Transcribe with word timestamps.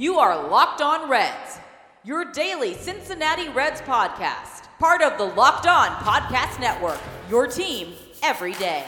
You 0.00 0.18
are 0.18 0.48
Locked 0.48 0.80
On 0.80 1.10
Reds, 1.10 1.58
your 2.04 2.24
daily 2.32 2.72
Cincinnati 2.72 3.50
Reds 3.50 3.82
podcast, 3.82 4.66
part 4.78 5.02
of 5.02 5.18
the 5.18 5.24
Locked 5.24 5.66
On 5.66 5.88
Podcast 5.88 6.58
Network, 6.58 6.98
your 7.28 7.46
team 7.46 7.92
every 8.22 8.54
day. 8.54 8.86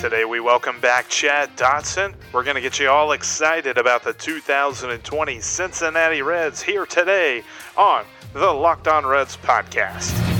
Today 0.00 0.24
we 0.24 0.38
welcome 0.38 0.78
back 0.78 1.08
Chad 1.08 1.56
Dotson. 1.56 2.14
We're 2.32 2.44
going 2.44 2.54
to 2.54 2.62
get 2.62 2.78
you 2.78 2.88
all 2.88 3.10
excited 3.10 3.76
about 3.76 4.04
the 4.04 4.12
2020 4.12 5.40
Cincinnati 5.40 6.22
Reds 6.22 6.62
here 6.62 6.86
today 6.86 7.42
on 7.76 8.04
the 8.34 8.52
Locked 8.52 8.86
On 8.86 9.04
Reds 9.04 9.36
podcast. 9.36 10.31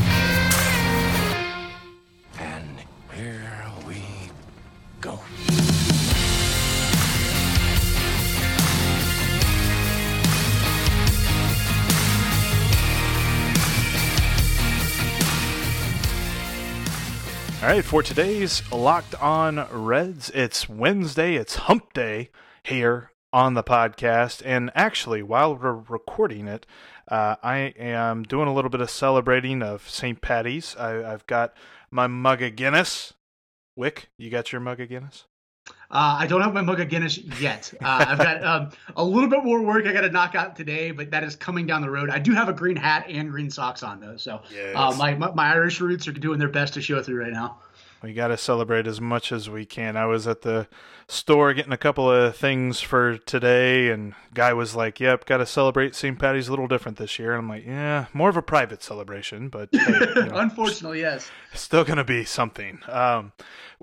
All 17.63 17.69
right, 17.69 17.85
for 17.85 18.03
today's 18.03 18.61
Locked 18.73 19.15
On 19.23 19.69
Reds, 19.71 20.31
it's 20.31 20.69
Wednesday, 20.69 21.37
it's 21.37 21.55
Hump 21.55 21.93
Day 21.93 22.31
here 22.65 23.13
on 23.33 23.55
the 23.55 23.63
podcast. 23.63 24.43
And 24.45 24.73
actually, 24.75 25.23
while 25.23 25.55
we're 25.55 25.73
recording 25.73 26.49
it, 26.49 26.67
uh, 27.07 27.37
I 27.41 27.73
am 27.79 28.25
doing 28.25 28.49
a 28.49 28.53
little 28.53 28.69
bit 28.69 28.81
of 28.81 28.91
celebrating 28.91 29.63
of 29.63 29.89
St. 29.89 30.21
Patty's. 30.21 30.75
I, 30.75 31.13
I've 31.13 31.25
got 31.29 31.55
my 31.89 32.09
mug 32.09 32.43
of 32.43 32.57
Guinness. 32.57 33.15
Wick, 33.77 34.09
you 34.19 34.29
got 34.29 34.51
your 34.51 34.61
mug 34.61 34.81
of 34.81 34.89
Guinness? 34.89 35.27
Uh, 35.93 36.17
I 36.21 36.27
don't 36.27 36.41
have 36.41 36.55
my 36.55 36.63
mug 36.63 36.81
of 36.81 36.89
Guinness 36.89 37.19
yet. 37.39 37.73
Uh, 37.83 38.05
I've 38.09 38.17
got 38.19 38.43
um, 38.45 38.71
a 38.97 39.05
little 39.05 39.29
bit 39.29 39.45
more 39.45 39.61
work 39.61 39.85
I 39.87 39.93
got 39.93 40.01
to 40.01 40.11
knock 40.11 40.35
out 40.35 40.57
today, 40.57 40.91
but 40.91 41.11
that 41.11 41.23
is 41.23 41.37
coming 41.37 41.67
down 41.67 41.83
the 41.83 41.91
road. 41.91 42.09
I 42.09 42.19
do 42.19 42.33
have 42.33 42.49
a 42.49 42.53
green 42.55 42.77
hat 42.77 43.05
and 43.11 43.31
green 43.31 43.51
socks 43.51 43.83
on 43.83 44.01
though, 44.01 44.17
so 44.17 44.41
Yes. 44.51 44.75
uh, 44.75 44.95
my, 44.97 45.15
my 45.15 45.31
my 45.33 45.53
Irish 45.53 45.81
roots 45.83 46.09
are 46.09 46.13
doing 46.13 46.39
their 46.39 46.49
best 46.49 46.73
to 46.75 46.81
show 46.81 47.03
through 47.03 47.21
right 47.23 47.33
now. 47.33 47.59
We 48.03 48.13
got 48.15 48.29
to 48.29 48.37
celebrate 48.37 48.87
as 48.87 49.01
much 49.01 49.31
as 49.31 49.49
we 49.49 49.65
can. 49.65 49.97
I 49.97 50.07
was 50.07 50.27
at 50.27 50.43
the 50.43 50.67
store 51.07 51.55
getting 51.55 51.73
a 51.73 51.77
couple 51.77 52.11
of 52.11 52.37
things 52.37 52.81
for 52.81 53.19
today, 53.19 53.91
and 53.91 54.15
guy 54.35 54.53
was 54.53 54.75
like, 54.75 54.99
"Yep, 54.99 55.25
got 55.27 55.37
to 55.39 55.47
celebrate 55.47 55.95
St. 55.95 56.19
Patty's 56.19 56.49
a 56.49 56.51
little 56.51 56.67
different 56.67 56.99
this 56.99 57.19
year." 57.19 57.33
And 57.33 57.43
I'm 57.43 57.49
like, 57.49 57.67
"Yeah, 57.67 58.07
more 58.13 58.29
of 58.29 58.37
a 58.37 58.43
private 58.43 58.83
celebration, 58.83 59.49
but 59.49 59.69
hey, 59.73 59.81
you 60.17 60.25
know, 60.27 60.37
Unfortunately, 60.37 61.01
yes. 61.01 61.31
still 61.55 61.85
gonna 61.85 62.05
be 62.05 62.25
something." 62.25 62.81
Um, 62.89 63.33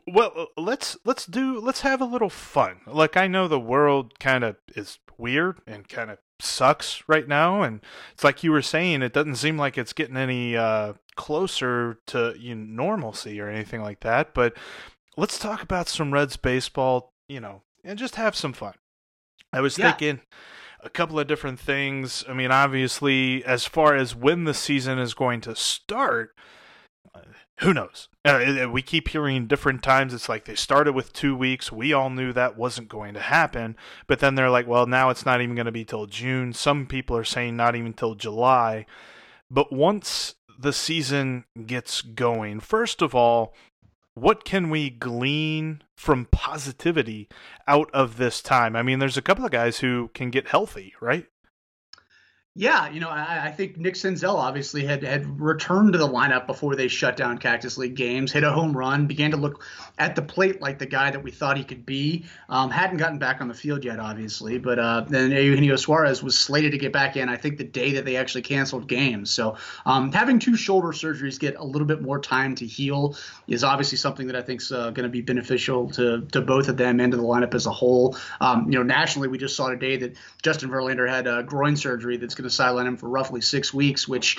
well, 0.05 0.47
let's 0.57 0.97
let's 1.05 1.25
do 1.25 1.59
let's 1.59 1.81
have 1.81 2.01
a 2.01 2.05
little 2.05 2.29
fun. 2.29 2.81
Like 2.87 3.15
I 3.15 3.27
know 3.27 3.47
the 3.47 3.59
world 3.59 4.19
kind 4.19 4.43
of 4.43 4.57
is 4.75 4.99
weird 5.17 5.59
and 5.67 5.87
kind 5.87 6.09
of 6.11 6.17
sucks 6.39 7.03
right 7.07 7.27
now, 7.27 7.61
and 7.61 7.81
it's 8.13 8.23
like 8.23 8.43
you 8.43 8.51
were 8.51 8.61
saying, 8.61 9.01
it 9.01 9.13
doesn't 9.13 9.35
seem 9.35 9.57
like 9.57 9.77
it's 9.77 9.93
getting 9.93 10.17
any 10.17 10.55
uh, 10.55 10.93
closer 11.19 11.99
to 12.07 12.33
you 12.39 12.55
know, 12.55 12.85
normalcy 12.85 13.41
or 13.41 13.49
anything 13.49 13.81
like 13.81 13.99
that. 13.99 14.33
But 14.33 14.53
let's 15.17 15.37
talk 15.37 15.61
about 15.61 15.89
some 15.89 16.13
Reds 16.13 16.37
baseball, 16.37 17.11
you 17.27 17.41
know, 17.41 17.61
and 17.83 17.99
just 17.99 18.15
have 18.15 18.37
some 18.37 18.53
fun. 18.53 18.75
I 19.51 19.59
was 19.59 19.77
Yeah. 19.77 19.91
thinking 19.91 20.21
a 20.81 20.89
couple 20.89 21.19
of 21.19 21.27
different 21.27 21.59
things. 21.59 22.23
I 22.29 22.33
mean, 22.33 22.51
obviously, 22.51 23.43
as 23.43 23.65
far 23.65 23.95
as 23.95 24.15
when 24.15 24.45
the 24.45 24.53
season 24.53 24.97
is 24.97 25.13
going 25.13 25.41
to 25.41 25.57
start, 25.57 26.33
uh, 27.13 27.19
who 27.59 27.73
knows? 27.73 28.07
Uh, 28.23 28.67
we 28.71 28.81
keep 28.81 29.09
hearing 29.09 29.45
different 29.45 29.83
times. 29.83 30.13
It's 30.13 30.29
like 30.29 30.45
they 30.45 30.55
started 30.55 30.93
with 30.93 31.11
two 31.11 31.35
weeks. 31.35 31.69
We 31.69 31.91
all 31.91 32.09
knew 32.09 32.31
that 32.31 32.55
wasn't 32.55 32.87
going 32.87 33.13
to 33.15 33.19
happen, 33.19 33.75
but 34.07 34.19
then 34.19 34.35
they're 34.35 34.49
like, 34.49 34.67
well, 34.67 34.85
now 34.85 35.09
it's 35.09 35.25
not 35.25 35.41
even 35.41 35.55
going 35.55 35.65
to 35.65 35.71
be 35.73 35.83
till 35.83 36.05
June. 36.05 36.53
Some 36.53 36.85
people 36.85 37.17
are 37.17 37.25
saying 37.25 37.57
not 37.57 37.75
even 37.75 37.91
till 37.91 38.15
July. 38.15 38.85
But 39.51 39.73
once 39.73 40.35
the 40.59 40.73
season 40.73 41.45
gets 41.65 42.01
going, 42.01 42.59
first 42.59 43.01
of 43.01 43.15
all, 43.15 43.53
what 44.13 44.43
can 44.43 44.69
we 44.69 44.89
glean 44.89 45.81
from 45.95 46.25
positivity 46.25 47.29
out 47.67 47.89
of 47.93 48.17
this 48.17 48.41
time? 48.41 48.75
I 48.75 48.83
mean, 48.83 48.99
there's 48.99 49.17
a 49.17 49.21
couple 49.21 49.45
of 49.45 49.51
guys 49.51 49.79
who 49.79 50.11
can 50.13 50.29
get 50.29 50.49
healthy, 50.49 50.93
right? 50.99 51.25
Yeah, 52.55 52.89
you 52.89 52.99
know, 52.99 53.09
I, 53.09 53.45
I 53.45 53.51
think 53.51 53.77
Nick 53.77 53.93
Senzel 53.93 54.33
obviously 54.33 54.83
had 54.83 55.03
had 55.03 55.39
returned 55.39 55.93
to 55.93 55.99
the 55.99 56.07
lineup 56.07 56.47
before 56.47 56.75
they 56.75 56.87
shut 56.87 57.15
down 57.15 57.37
Cactus 57.37 57.77
League 57.77 57.93
games, 57.93 58.31
hit 58.31 58.43
a 58.43 58.51
home 58.51 58.75
run, 58.75 59.05
began 59.05 59.31
to 59.31 59.37
look 59.37 59.63
at 59.99 60.15
the 60.15 60.23
plate 60.23 60.59
like 60.59 60.79
the 60.79 60.87
guy 60.87 61.11
that 61.11 61.23
we 61.23 61.29
thought 61.29 61.57
he 61.57 61.63
could 61.63 61.85
be. 61.85 62.25
Um, 62.49 62.71
hadn't 62.71 62.97
gotten 62.97 63.19
back 63.19 63.39
on 63.39 63.47
the 63.47 63.53
field 63.53 63.85
yet, 63.85 63.99
obviously, 63.99 64.57
but 64.57 64.79
uh, 64.79 65.05
then 65.07 65.29
Eugenio 65.29 65.75
Suarez 65.75 66.23
was 66.23 66.37
slated 66.37 66.71
to 66.71 66.79
get 66.79 66.91
back 66.91 67.17
in. 67.17 67.29
I 67.29 67.37
think 67.37 67.59
the 67.59 67.63
day 67.63 67.93
that 67.93 68.03
they 68.03 68.15
actually 68.15 68.41
canceled 68.41 68.87
games. 68.87 69.29
So 69.29 69.55
um, 69.85 70.11
having 70.11 70.39
two 70.39 70.55
shoulder 70.55 70.87
surgeries 70.87 71.39
get 71.39 71.55
a 71.55 71.63
little 71.63 71.87
bit 71.87 72.01
more 72.01 72.19
time 72.19 72.55
to 72.55 72.65
heal 72.65 73.15
is 73.47 73.63
obviously 73.63 73.99
something 73.99 74.25
that 74.25 74.35
I 74.35 74.41
think 74.41 74.61
is 74.61 74.71
uh, 74.71 74.89
going 74.89 75.03
to 75.03 75.09
be 75.09 75.21
beneficial 75.21 75.91
to 75.91 76.25
to 76.31 76.41
both 76.41 76.67
of 76.67 76.77
them 76.77 76.99
and 76.99 77.11
to 77.11 77.17
the 77.17 77.23
lineup 77.23 77.53
as 77.53 77.67
a 77.67 77.71
whole. 77.71 78.17
Um, 78.41 78.71
you 78.71 78.77
know, 78.79 78.83
nationally, 78.83 79.27
we 79.27 79.37
just 79.37 79.55
saw 79.55 79.69
today 79.69 79.97
that 79.97 80.15
Justin 80.41 80.71
Verlander 80.71 81.07
had 81.07 81.27
a 81.27 81.43
groin 81.43 81.75
surgery 81.75 82.17
that's 82.17 82.38
going 82.39 82.49
to 82.49 82.55
sideline 82.55 82.87
him 82.87 82.97
for 82.97 83.07
roughly 83.07 83.41
six 83.41 83.73
weeks, 83.73 84.07
which 84.07 84.37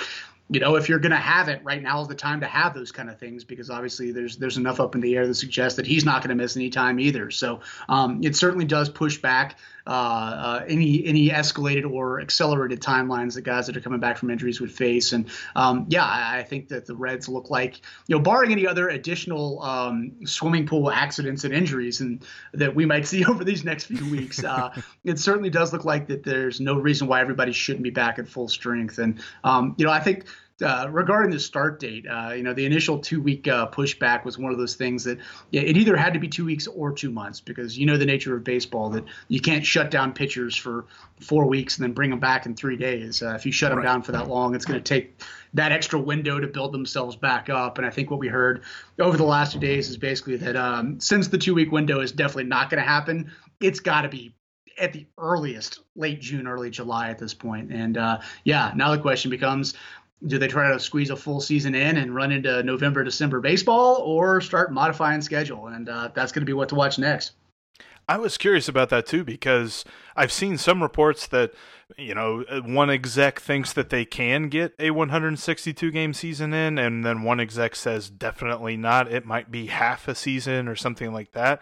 you 0.51 0.59
know, 0.59 0.75
if 0.75 0.89
you're 0.89 0.99
going 0.99 1.11
to 1.11 1.17
have 1.17 1.47
it, 1.47 1.63
right 1.63 1.81
now 1.81 2.01
is 2.01 2.09
the 2.09 2.15
time 2.15 2.41
to 2.41 2.45
have 2.45 2.73
those 2.73 2.91
kind 2.91 3.09
of 3.09 3.17
things 3.17 3.45
because 3.45 3.69
obviously 3.69 4.11
there's 4.11 4.35
there's 4.35 4.57
enough 4.57 4.81
up 4.81 4.95
in 4.95 5.01
the 5.01 5.15
air 5.15 5.25
that 5.25 5.35
suggests 5.35 5.77
that 5.77 5.87
he's 5.87 6.03
not 6.03 6.21
going 6.21 6.29
to 6.29 6.35
miss 6.35 6.57
any 6.57 6.69
time 6.69 6.99
either. 6.99 7.31
So 7.31 7.61
um, 7.87 8.21
it 8.21 8.35
certainly 8.35 8.65
does 8.65 8.89
push 8.89 9.17
back 9.17 9.57
uh, 9.87 9.89
uh, 9.89 10.65
any 10.67 11.05
any 11.05 11.29
escalated 11.29 11.89
or 11.89 12.21
accelerated 12.21 12.81
timelines 12.81 13.33
that 13.35 13.41
guys 13.41 13.67
that 13.67 13.75
are 13.75 13.81
coming 13.81 13.99
back 13.99 14.17
from 14.17 14.29
injuries 14.29 14.61
would 14.61 14.71
face. 14.71 15.13
And 15.13 15.29
um, 15.55 15.85
yeah, 15.89 16.05
I, 16.05 16.39
I 16.39 16.43
think 16.43 16.67
that 16.69 16.85
the 16.85 16.95
Reds 16.95 17.27
look 17.27 17.49
like 17.49 17.81
you 18.07 18.15
know, 18.15 18.21
barring 18.21 18.51
any 18.51 18.67
other 18.67 18.89
additional 18.89 19.61
um, 19.61 20.25
swimming 20.25 20.65
pool 20.65 20.91
accidents 20.91 21.43
and 21.43 21.53
injuries 21.53 22.01
and 22.01 22.23
that 22.53 22.75
we 22.75 22.85
might 22.85 23.07
see 23.11 23.25
over 23.25 23.43
these 23.43 23.63
next 23.63 23.85
few 23.85 24.09
weeks, 24.11 24.43
uh, 24.43 24.69
it 25.03 25.19
certainly 25.19 25.49
does 25.49 25.73
look 25.73 25.85
like 25.85 26.07
that 26.07 26.23
there's 26.23 26.59
no 26.59 26.75
reason 26.75 27.07
why 27.07 27.21
everybody 27.21 27.51
shouldn't 27.51 27.83
be 27.83 27.89
back 27.89 28.19
at 28.19 28.27
full 28.27 28.47
strength. 28.47 28.97
And 28.97 29.21
um, 29.43 29.75
you 29.77 29.85
know, 29.85 29.91
I 29.91 29.99
think 29.99 30.25
uh, 30.61 30.87
regarding 30.91 31.31
the 31.31 31.39
start 31.39 31.79
date, 31.79 32.05
uh, 32.07 32.31
you 32.35 32.43
know, 32.43 32.53
the 32.53 32.65
initial 32.65 32.99
two 32.99 33.21
week 33.21 33.47
uh, 33.47 33.67
pushback 33.69 34.23
was 34.25 34.37
one 34.37 34.51
of 34.51 34.57
those 34.57 34.75
things 34.75 35.03
that 35.03 35.17
yeah, 35.51 35.61
it 35.61 35.77
either 35.77 35.95
had 35.95 36.13
to 36.13 36.19
be 36.19 36.27
two 36.27 36.45
weeks 36.45 36.67
or 36.67 36.91
two 36.91 37.11
months 37.11 37.39
because 37.39 37.77
you 37.77 37.85
know 37.85 37.97
the 37.97 38.05
nature 38.05 38.35
of 38.35 38.43
baseball 38.43 38.89
that 38.89 39.03
you 39.27 39.39
can't 39.39 39.65
shut 39.65 39.91
down 39.91 40.13
pitchers 40.13 40.55
for 40.55 40.85
four 41.19 41.45
weeks 41.45 41.77
and 41.77 41.83
then 41.83 41.93
bring 41.93 42.09
them 42.09 42.19
back 42.19 42.45
in 42.45 42.55
three 42.55 42.77
days. 42.77 43.21
Uh, 43.21 43.33
if 43.35 43.45
you 43.45 43.51
shut 43.51 43.69
them 43.69 43.79
Right. 43.79 43.85
down 43.85 44.01
for 44.01 44.11
that 44.11 44.27
long, 44.27 44.55
it's 44.55 44.65
going 44.65 44.79
to 44.81 44.83
take 44.83 45.21
that 45.53 45.71
extra 45.71 45.99
window 45.99 46.39
to 46.39 46.47
build 46.47 46.71
themselves 46.71 47.15
back 47.15 47.49
up. 47.49 47.77
And 47.77 47.85
I 47.85 47.89
think 47.89 48.09
what 48.09 48.19
we 48.19 48.27
heard 48.27 48.63
over 48.99 49.17
the 49.17 49.23
last 49.23 49.53
two 49.53 49.59
days 49.59 49.89
is 49.89 49.97
basically 49.97 50.37
that 50.37 50.55
um, 50.55 50.99
since 50.99 51.27
the 51.27 51.37
two 51.37 51.53
week 51.55 51.71
window 51.71 51.99
is 52.01 52.11
definitely 52.11 52.45
not 52.45 52.69
going 52.69 52.81
to 52.81 52.87
happen, 52.87 53.31
it's 53.59 53.79
got 53.79 54.01
to 54.03 54.09
be 54.09 54.33
at 54.79 54.93
the 54.93 55.05
earliest 55.17 55.81
late 55.95 56.21
June, 56.21 56.47
early 56.47 56.69
July 56.69 57.09
at 57.09 57.19
this 57.19 57.33
point. 57.33 57.71
And 57.71 57.97
uh, 57.97 58.19
yeah, 58.45 58.71
now 58.75 58.95
the 58.95 59.01
question 59.01 59.29
becomes 59.29 59.75
do 60.27 60.37
they 60.37 60.47
try 60.47 60.71
to 60.71 60.79
squeeze 60.79 61.09
a 61.09 61.15
full 61.15 61.41
season 61.41 61.75
in 61.75 61.97
and 61.97 62.13
run 62.13 62.31
into 62.31 62.61
November, 62.63 63.03
December 63.03 63.39
baseball 63.39 63.97
or 63.97 64.41
start 64.41 64.71
modifying 64.71 65.21
schedule? 65.21 65.67
And 65.67 65.89
uh, 65.89 66.09
that's 66.13 66.31
going 66.31 66.41
to 66.41 66.45
be 66.45 66.53
what 66.53 66.69
to 66.69 66.75
watch 66.75 66.99
next. 66.99 67.33
I 68.07 68.17
was 68.17 68.37
curious 68.37 68.67
about 68.67 68.89
that 68.89 69.05
too 69.05 69.23
because 69.23 69.85
I've 70.15 70.31
seen 70.31 70.57
some 70.57 70.81
reports 70.81 71.27
that 71.27 71.53
you 71.97 72.13
know 72.13 72.43
one 72.65 72.89
exec 72.89 73.39
thinks 73.39 73.73
that 73.73 73.89
they 73.89 74.05
can 74.05 74.49
get 74.49 74.73
a 74.79 74.91
162 74.91 75.91
game 75.91 76.13
season 76.13 76.53
in, 76.53 76.77
and 76.77 77.05
then 77.05 77.23
one 77.23 77.39
exec 77.39 77.75
says 77.75 78.09
definitely 78.09 78.75
not. 78.75 79.11
It 79.11 79.25
might 79.25 79.49
be 79.49 79.67
half 79.67 80.07
a 80.07 80.15
season 80.15 80.67
or 80.67 80.75
something 80.75 81.13
like 81.13 81.31
that. 81.33 81.61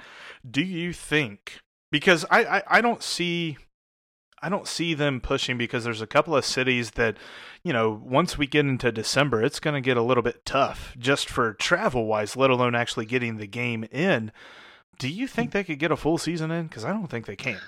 Do 0.49 0.63
you 0.63 0.93
think? 0.93 1.59
Because 1.91 2.25
I 2.31 2.43
I, 2.45 2.63
I 2.67 2.81
don't 2.81 3.03
see. 3.03 3.57
I 4.41 4.49
don't 4.49 4.67
see 4.67 4.93
them 4.93 5.21
pushing 5.21 5.57
because 5.57 5.83
there's 5.83 6.01
a 6.01 6.07
couple 6.07 6.35
of 6.35 6.45
cities 6.45 6.91
that, 6.91 7.17
you 7.63 7.73
know, 7.73 8.01
once 8.03 8.37
we 8.37 8.47
get 8.47 8.65
into 8.65 8.91
December, 8.91 9.43
it's 9.43 9.59
going 9.59 9.73
to 9.73 9.81
get 9.81 9.97
a 9.97 10.01
little 10.01 10.23
bit 10.23 10.45
tough 10.45 10.95
just 10.97 11.29
for 11.29 11.53
travel 11.53 12.05
wise, 12.05 12.37
let 12.37 12.49
alone 12.49 12.75
actually 12.75 13.05
getting 13.05 13.37
the 13.37 13.47
game 13.47 13.83
in. 13.91 14.31
Do 14.97 15.07
you 15.07 15.27
think 15.27 15.51
they 15.51 15.63
could 15.63 15.79
get 15.79 15.91
a 15.91 15.97
full 15.97 16.17
season 16.17 16.51
in? 16.51 16.67
Because 16.67 16.85
I 16.85 16.91
don't 16.91 17.07
think 17.07 17.25
they 17.25 17.35
can. 17.35 17.59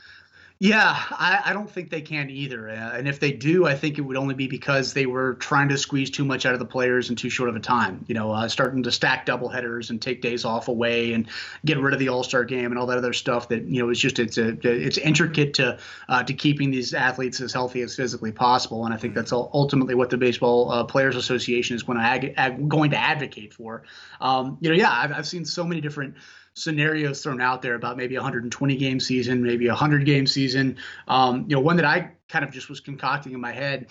Yeah, 0.63 0.95
I, 1.09 1.41
I 1.45 1.53
don't 1.53 1.67
think 1.67 1.89
they 1.89 2.01
can 2.01 2.29
either. 2.29 2.69
Uh, 2.69 2.95
and 2.95 3.07
if 3.07 3.19
they 3.19 3.31
do, 3.31 3.65
I 3.65 3.73
think 3.73 3.97
it 3.97 4.01
would 4.01 4.15
only 4.15 4.35
be 4.35 4.45
because 4.45 4.93
they 4.93 5.07
were 5.07 5.33
trying 5.33 5.69
to 5.69 5.77
squeeze 5.79 6.11
too 6.11 6.23
much 6.23 6.45
out 6.45 6.53
of 6.53 6.59
the 6.59 6.67
players 6.67 7.09
in 7.09 7.15
too 7.15 7.31
short 7.31 7.49
of 7.49 7.55
a 7.55 7.59
time. 7.59 8.05
You 8.07 8.13
know, 8.13 8.31
uh, 8.31 8.47
starting 8.47 8.83
to 8.83 8.91
stack 8.91 9.25
doubleheaders 9.25 9.89
and 9.89 9.99
take 9.99 10.21
days 10.21 10.45
off 10.45 10.67
away 10.67 11.13
and 11.13 11.27
get 11.65 11.79
rid 11.79 11.95
of 11.95 11.99
the 11.99 12.09
All 12.09 12.23
Star 12.23 12.43
game 12.43 12.65
and 12.65 12.77
all 12.77 12.85
that 12.85 12.99
other 12.99 13.11
stuff. 13.11 13.49
That 13.49 13.63
you 13.63 13.81
know, 13.81 13.89
it's 13.89 13.99
just 13.99 14.19
it's 14.19 14.37
a, 14.37 14.49
it's 14.61 14.99
intricate 14.99 15.55
to 15.55 15.79
uh, 16.09 16.21
to 16.21 16.33
keeping 16.35 16.69
these 16.69 16.93
athletes 16.93 17.41
as 17.41 17.51
healthy 17.51 17.81
as 17.81 17.95
physically 17.95 18.31
possible. 18.31 18.85
And 18.85 18.93
I 18.93 18.97
think 18.97 19.15
that's 19.15 19.31
ultimately 19.31 19.95
what 19.95 20.11
the 20.11 20.17
Baseball 20.17 20.71
uh, 20.71 20.83
Players 20.83 21.15
Association 21.15 21.75
is 21.75 21.81
going 21.81 21.97
to 21.97 22.03
ag- 22.03 22.35
ag- 22.37 22.69
going 22.69 22.91
to 22.91 22.97
advocate 22.97 23.51
for. 23.51 23.81
Um, 24.19 24.59
you 24.61 24.69
know, 24.69 24.75
yeah, 24.75 24.91
I've, 24.91 25.11
I've 25.11 25.27
seen 25.27 25.43
so 25.43 25.63
many 25.63 25.81
different 25.81 26.13
scenarios 26.53 27.23
thrown 27.23 27.41
out 27.41 27.61
there 27.61 27.75
about 27.75 27.97
maybe 27.97 28.15
a 28.15 28.19
120 28.19 28.75
game 28.75 28.99
season, 28.99 29.43
maybe 29.43 29.67
a 29.67 29.71
100 29.71 30.05
game 30.05 30.27
season. 30.27 30.77
Um, 31.07 31.45
you 31.47 31.55
know, 31.55 31.61
one 31.61 31.77
that 31.77 31.85
I 31.85 32.11
kind 32.27 32.45
of 32.45 32.51
just 32.51 32.69
was 32.69 32.79
concocting 32.79 33.33
in 33.33 33.41
my 33.41 33.51
head 33.51 33.87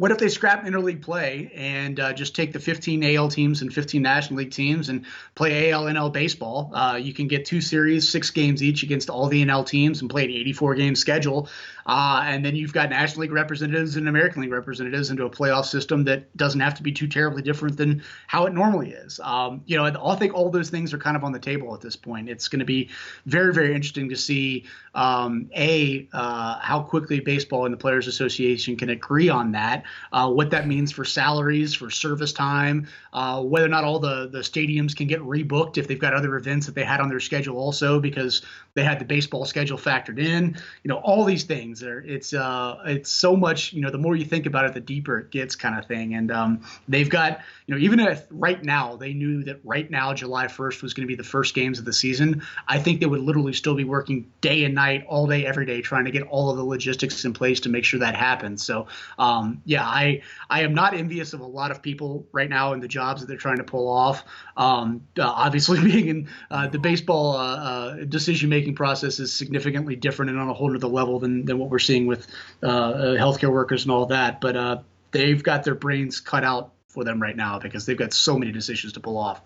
what 0.00 0.10
if 0.10 0.18
they 0.18 0.28
scrap 0.28 0.64
interleague 0.64 1.02
play 1.02 1.50
and 1.54 1.98
uh, 1.98 2.12
just 2.12 2.34
take 2.34 2.52
the 2.52 2.58
15 2.58 3.04
AL 3.04 3.28
teams 3.28 3.62
and 3.62 3.72
15 3.72 4.02
National 4.02 4.38
League 4.38 4.50
teams 4.50 4.88
and 4.88 5.04
play 5.34 5.70
AL 5.70 5.84
NL 5.84 6.12
baseball? 6.12 6.70
Uh, 6.74 6.98
you 7.00 7.12
can 7.12 7.28
get 7.28 7.44
two 7.44 7.60
series, 7.60 8.08
six 8.08 8.30
games 8.30 8.62
each 8.62 8.82
against 8.82 9.10
all 9.10 9.28
the 9.28 9.44
NL 9.44 9.66
teams 9.66 10.00
and 10.00 10.10
play 10.10 10.24
an 10.24 10.30
84 10.30 10.74
game 10.74 10.94
schedule. 10.94 11.48
Uh, 11.84 12.22
and 12.24 12.44
then 12.44 12.54
you've 12.54 12.72
got 12.72 12.90
National 12.90 13.22
League 13.22 13.32
representatives 13.32 13.96
and 13.96 14.08
American 14.08 14.42
League 14.42 14.52
representatives 14.52 15.10
into 15.10 15.24
a 15.24 15.30
playoff 15.30 15.64
system 15.64 16.04
that 16.04 16.34
doesn't 16.36 16.60
have 16.60 16.74
to 16.74 16.82
be 16.82 16.92
too 16.92 17.08
terribly 17.08 17.42
different 17.42 17.76
than 17.76 18.02
how 18.26 18.46
it 18.46 18.52
normally 18.52 18.90
is. 18.90 19.18
Um, 19.20 19.62
you 19.66 19.76
know, 19.76 19.84
I 19.84 20.16
think 20.16 20.34
all 20.34 20.50
those 20.50 20.70
things 20.70 20.92
are 20.92 20.98
kind 20.98 21.16
of 21.16 21.24
on 21.24 21.32
the 21.32 21.38
table 21.38 21.74
at 21.74 21.80
this 21.80 21.96
point. 21.96 22.28
It's 22.28 22.48
going 22.48 22.60
to 22.60 22.64
be 22.64 22.90
very, 23.26 23.52
very 23.52 23.74
interesting 23.74 24.10
to 24.10 24.16
see 24.16 24.64
um, 24.94 25.50
a 25.56 26.08
uh, 26.12 26.58
how 26.60 26.82
quickly 26.82 27.20
baseball 27.20 27.64
and 27.64 27.72
the 27.72 27.78
Players 27.78 28.06
Association 28.06 28.76
can 28.76 28.90
agree 28.90 29.28
on 29.28 29.52
that, 29.52 29.81
uh, 30.12 30.30
what 30.30 30.50
that 30.50 30.66
means 30.66 30.92
for 30.92 31.04
salaries, 31.04 31.74
for 31.74 31.90
service 31.90 32.32
time, 32.32 32.88
uh, 33.12 33.42
whether 33.42 33.66
or 33.66 33.70
not 33.70 33.84
all 33.84 33.98
the 33.98 34.28
the 34.28 34.40
stadiums 34.40 34.96
can 34.96 35.06
get 35.06 35.20
rebooked 35.20 35.78
if 35.78 35.88
they've 35.88 35.98
got 35.98 36.14
other 36.14 36.36
events 36.36 36.66
that 36.66 36.74
they 36.74 36.84
had 36.84 37.00
on 37.00 37.08
their 37.08 37.20
schedule 37.20 37.58
also 37.58 38.00
because 38.00 38.42
they 38.74 38.82
had 38.82 38.98
the 38.98 39.04
baseball 39.04 39.44
schedule 39.44 39.78
factored 39.78 40.18
in. 40.18 40.56
You 40.82 40.88
know, 40.88 40.96
all 40.96 41.24
these 41.24 41.44
things 41.44 41.82
are 41.82 42.00
it's 42.00 42.32
uh 42.32 42.78
it's 42.86 43.10
so 43.10 43.36
much. 43.36 43.72
You 43.72 43.82
know, 43.82 43.90
the 43.90 43.98
more 43.98 44.16
you 44.16 44.24
think 44.24 44.46
about 44.46 44.64
it, 44.64 44.74
the 44.74 44.80
deeper 44.80 45.18
it 45.18 45.30
gets, 45.30 45.56
kind 45.56 45.78
of 45.78 45.86
thing. 45.86 46.14
And 46.14 46.30
um, 46.30 46.62
they've 46.88 47.08
got 47.08 47.40
you 47.66 47.74
know 47.74 47.80
even 47.80 48.00
if 48.00 48.26
right 48.30 48.62
now 48.62 48.96
they 48.96 49.12
knew 49.12 49.44
that 49.44 49.60
right 49.64 49.90
now 49.90 50.14
July 50.14 50.46
1st 50.46 50.82
was 50.82 50.94
going 50.94 51.06
to 51.06 51.08
be 51.08 51.16
the 51.16 51.24
first 51.24 51.54
games 51.54 51.78
of 51.78 51.84
the 51.84 51.92
season, 51.92 52.42
I 52.68 52.78
think 52.78 53.00
they 53.00 53.06
would 53.06 53.20
literally 53.20 53.52
still 53.52 53.74
be 53.74 53.84
working 53.84 54.30
day 54.40 54.64
and 54.64 54.74
night, 54.74 55.04
all 55.08 55.26
day, 55.26 55.46
every 55.46 55.66
day, 55.66 55.82
trying 55.82 56.04
to 56.04 56.10
get 56.10 56.22
all 56.24 56.50
of 56.50 56.56
the 56.56 56.64
logistics 56.64 57.24
in 57.24 57.32
place 57.32 57.60
to 57.60 57.68
make 57.68 57.84
sure 57.84 58.00
that 58.00 58.14
happens. 58.16 58.62
So 58.62 58.86
um, 59.18 59.61
yeah, 59.64 59.84
I 59.86 60.22
I 60.50 60.62
am 60.62 60.74
not 60.74 60.94
envious 60.94 61.32
of 61.32 61.40
a 61.40 61.46
lot 61.46 61.70
of 61.70 61.82
people 61.82 62.26
right 62.32 62.48
now 62.48 62.72
in 62.72 62.80
the 62.80 62.88
jobs 62.88 63.20
that 63.20 63.26
they're 63.26 63.36
trying 63.36 63.58
to 63.58 63.64
pull 63.64 63.88
off. 63.88 64.24
Um, 64.56 65.02
uh, 65.18 65.28
obviously, 65.28 65.80
being 65.84 66.08
in 66.08 66.28
uh, 66.50 66.68
the 66.68 66.78
baseball 66.78 67.36
uh, 67.36 67.56
uh 67.56 68.04
decision 68.04 68.50
making 68.50 68.74
process 68.74 69.18
is 69.18 69.32
significantly 69.32 69.96
different 69.96 70.30
and 70.30 70.40
on 70.40 70.48
a 70.48 70.54
whole 70.54 70.74
other 70.74 70.88
level 70.88 71.18
than, 71.18 71.44
than 71.44 71.58
what 71.58 71.70
we're 71.70 71.78
seeing 71.78 72.06
with 72.06 72.26
uh, 72.62 72.66
uh, 72.66 73.16
healthcare 73.16 73.52
workers 73.52 73.82
and 73.82 73.92
all 73.92 74.06
that. 74.06 74.40
But 74.40 74.84
they've 75.12 75.42
got 75.42 75.64
their 75.64 75.74
brains 75.74 76.20
cut 76.20 76.44
out 76.44 76.72
for 76.88 77.04
them 77.04 77.20
right 77.20 77.36
now 77.36 77.58
because 77.58 77.86
they've 77.86 77.96
got 77.96 78.12
so 78.12 78.38
many 78.38 78.52
decisions 78.52 78.92
to 78.92 79.00
pull 79.00 79.16
off. 79.16 79.40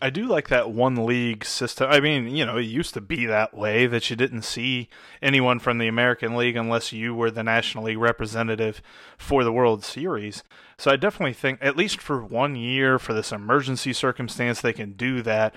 I 0.00 0.10
do 0.10 0.26
like 0.26 0.48
that 0.48 0.70
one 0.70 1.06
league 1.06 1.44
system. 1.44 1.88
I 1.90 2.00
mean, 2.00 2.28
you 2.28 2.44
know, 2.44 2.58
it 2.58 2.64
used 2.64 2.92
to 2.94 3.00
be 3.00 3.24
that 3.26 3.56
way 3.56 3.86
that 3.86 4.10
you 4.10 4.16
didn't 4.16 4.42
see 4.42 4.88
anyone 5.22 5.58
from 5.58 5.78
the 5.78 5.88
American 5.88 6.36
League 6.36 6.56
unless 6.56 6.92
you 6.92 7.14
were 7.14 7.30
the 7.30 7.42
National 7.42 7.84
League 7.84 7.98
representative 7.98 8.82
for 9.16 9.42
the 9.42 9.52
World 9.52 9.84
Series. 9.84 10.42
So 10.76 10.90
I 10.90 10.96
definitely 10.96 11.32
think, 11.32 11.60
at 11.62 11.78
least 11.78 12.00
for 12.00 12.22
one 12.22 12.56
year, 12.56 12.98
for 12.98 13.14
this 13.14 13.32
emergency 13.32 13.94
circumstance, 13.94 14.60
they 14.60 14.74
can 14.74 14.92
do 14.92 15.22
that. 15.22 15.54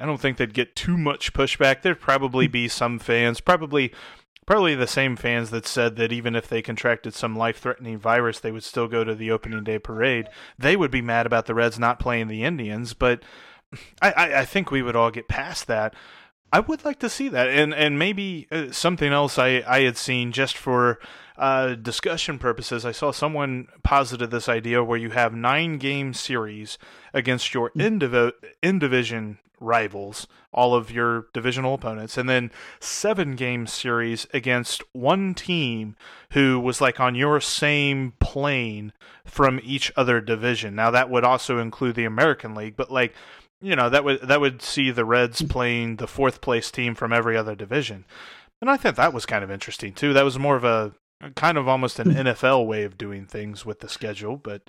I 0.00 0.06
don't 0.06 0.20
think 0.20 0.38
they'd 0.38 0.54
get 0.54 0.74
too 0.74 0.96
much 0.96 1.34
pushback. 1.34 1.82
There'd 1.82 2.00
probably 2.00 2.48
be 2.48 2.68
some 2.68 2.98
fans, 2.98 3.40
probably 3.40 3.92
probably 4.46 4.74
the 4.74 4.86
same 4.86 5.16
fans 5.16 5.50
that 5.50 5.66
said 5.66 5.96
that 5.96 6.12
even 6.12 6.36
if 6.36 6.48
they 6.48 6.60
contracted 6.60 7.14
some 7.14 7.34
life-threatening 7.34 7.98
virus, 7.98 8.40
they 8.40 8.52
would 8.52 8.64
still 8.64 8.88
go 8.88 9.02
to 9.02 9.14
the 9.14 9.30
opening 9.30 9.64
day 9.64 9.78
parade. 9.78 10.28
They 10.58 10.76
would 10.76 10.90
be 10.90 11.00
mad 11.00 11.24
about 11.26 11.46
the 11.46 11.54
Reds 11.54 11.78
not 11.78 11.98
playing 11.98 12.28
the 12.28 12.44
Indians, 12.44 12.92
but 12.92 13.22
I, 14.00 14.12
I, 14.12 14.40
I 14.40 14.44
think 14.44 14.70
we 14.70 14.82
would 14.82 14.96
all 14.96 15.10
get 15.10 15.28
past 15.28 15.66
that. 15.66 15.94
I 16.52 16.60
would 16.60 16.84
like 16.84 17.00
to 17.00 17.08
see 17.08 17.28
that, 17.30 17.48
and 17.48 17.74
and 17.74 17.98
maybe 17.98 18.46
uh, 18.52 18.70
something 18.70 19.12
else 19.12 19.38
I, 19.38 19.64
I 19.66 19.80
had 19.80 19.96
seen 19.96 20.30
just 20.30 20.56
for 20.56 21.00
uh, 21.36 21.74
discussion 21.74 22.38
purposes. 22.38 22.84
I 22.84 22.92
saw 22.92 23.10
someone 23.10 23.66
posited 23.82 24.30
this 24.30 24.48
idea 24.48 24.84
where 24.84 24.98
you 24.98 25.10
have 25.10 25.34
nine 25.34 25.78
game 25.78 26.14
series 26.14 26.78
against 27.12 27.54
your 27.54 27.72
in 27.74 27.98
division 27.98 29.38
rivals, 29.60 30.26
all 30.52 30.74
of 30.74 30.90
your 30.90 31.26
divisional 31.32 31.74
opponents, 31.74 32.16
and 32.16 32.28
then 32.28 32.52
seven 32.78 33.34
game 33.34 33.66
series 33.66 34.26
against 34.32 34.82
one 34.92 35.34
team 35.34 35.96
who 36.32 36.60
was 36.60 36.80
like 36.80 37.00
on 37.00 37.14
your 37.14 37.40
same 37.40 38.12
plane 38.20 38.92
from 39.24 39.60
each 39.64 39.90
other 39.96 40.20
division. 40.20 40.74
Now 40.74 40.90
that 40.90 41.10
would 41.10 41.24
also 41.24 41.58
include 41.58 41.96
the 41.96 42.04
American 42.04 42.54
League, 42.54 42.76
but 42.76 42.90
like 42.90 43.14
you 43.64 43.74
know 43.74 43.88
that 43.88 44.04
would 44.04 44.20
that 44.20 44.40
would 44.40 44.60
see 44.60 44.90
the 44.90 45.04
Reds 45.04 45.42
playing 45.42 45.96
the 45.96 46.06
fourth 46.06 46.40
place 46.40 46.70
team 46.70 46.94
from 46.94 47.12
every 47.12 47.36
other 47.36 47.54
division. 47.54 48.04
And 48.60 48.70
I 48.70 48.76
thought 48.76 48.96
that 48.96 49.12
was 49.12 49.26
kind 49.26 49.42
of 49.42 49.50
interesting 49.50 49.94
too. 49.94 50.12
That 50.12 50.24
was 50.24 50.38
more 50.38 50.56
of 50.56 50.64
a 50.64 50.92
kind 51.34 51.56
of 51.56 51.66
almost 51.66 51.98
an 51.98 52.10
hmm. 52.10 52.18
NFL 52.18 52.66
way 52.66 52.84
of 52.84 52.98
doing 52.98 53.26
things 53.26 53.64
with 53.64 53.80
the 53.80 53.88
schedule, 53.88 54.36
but 54.36 54.62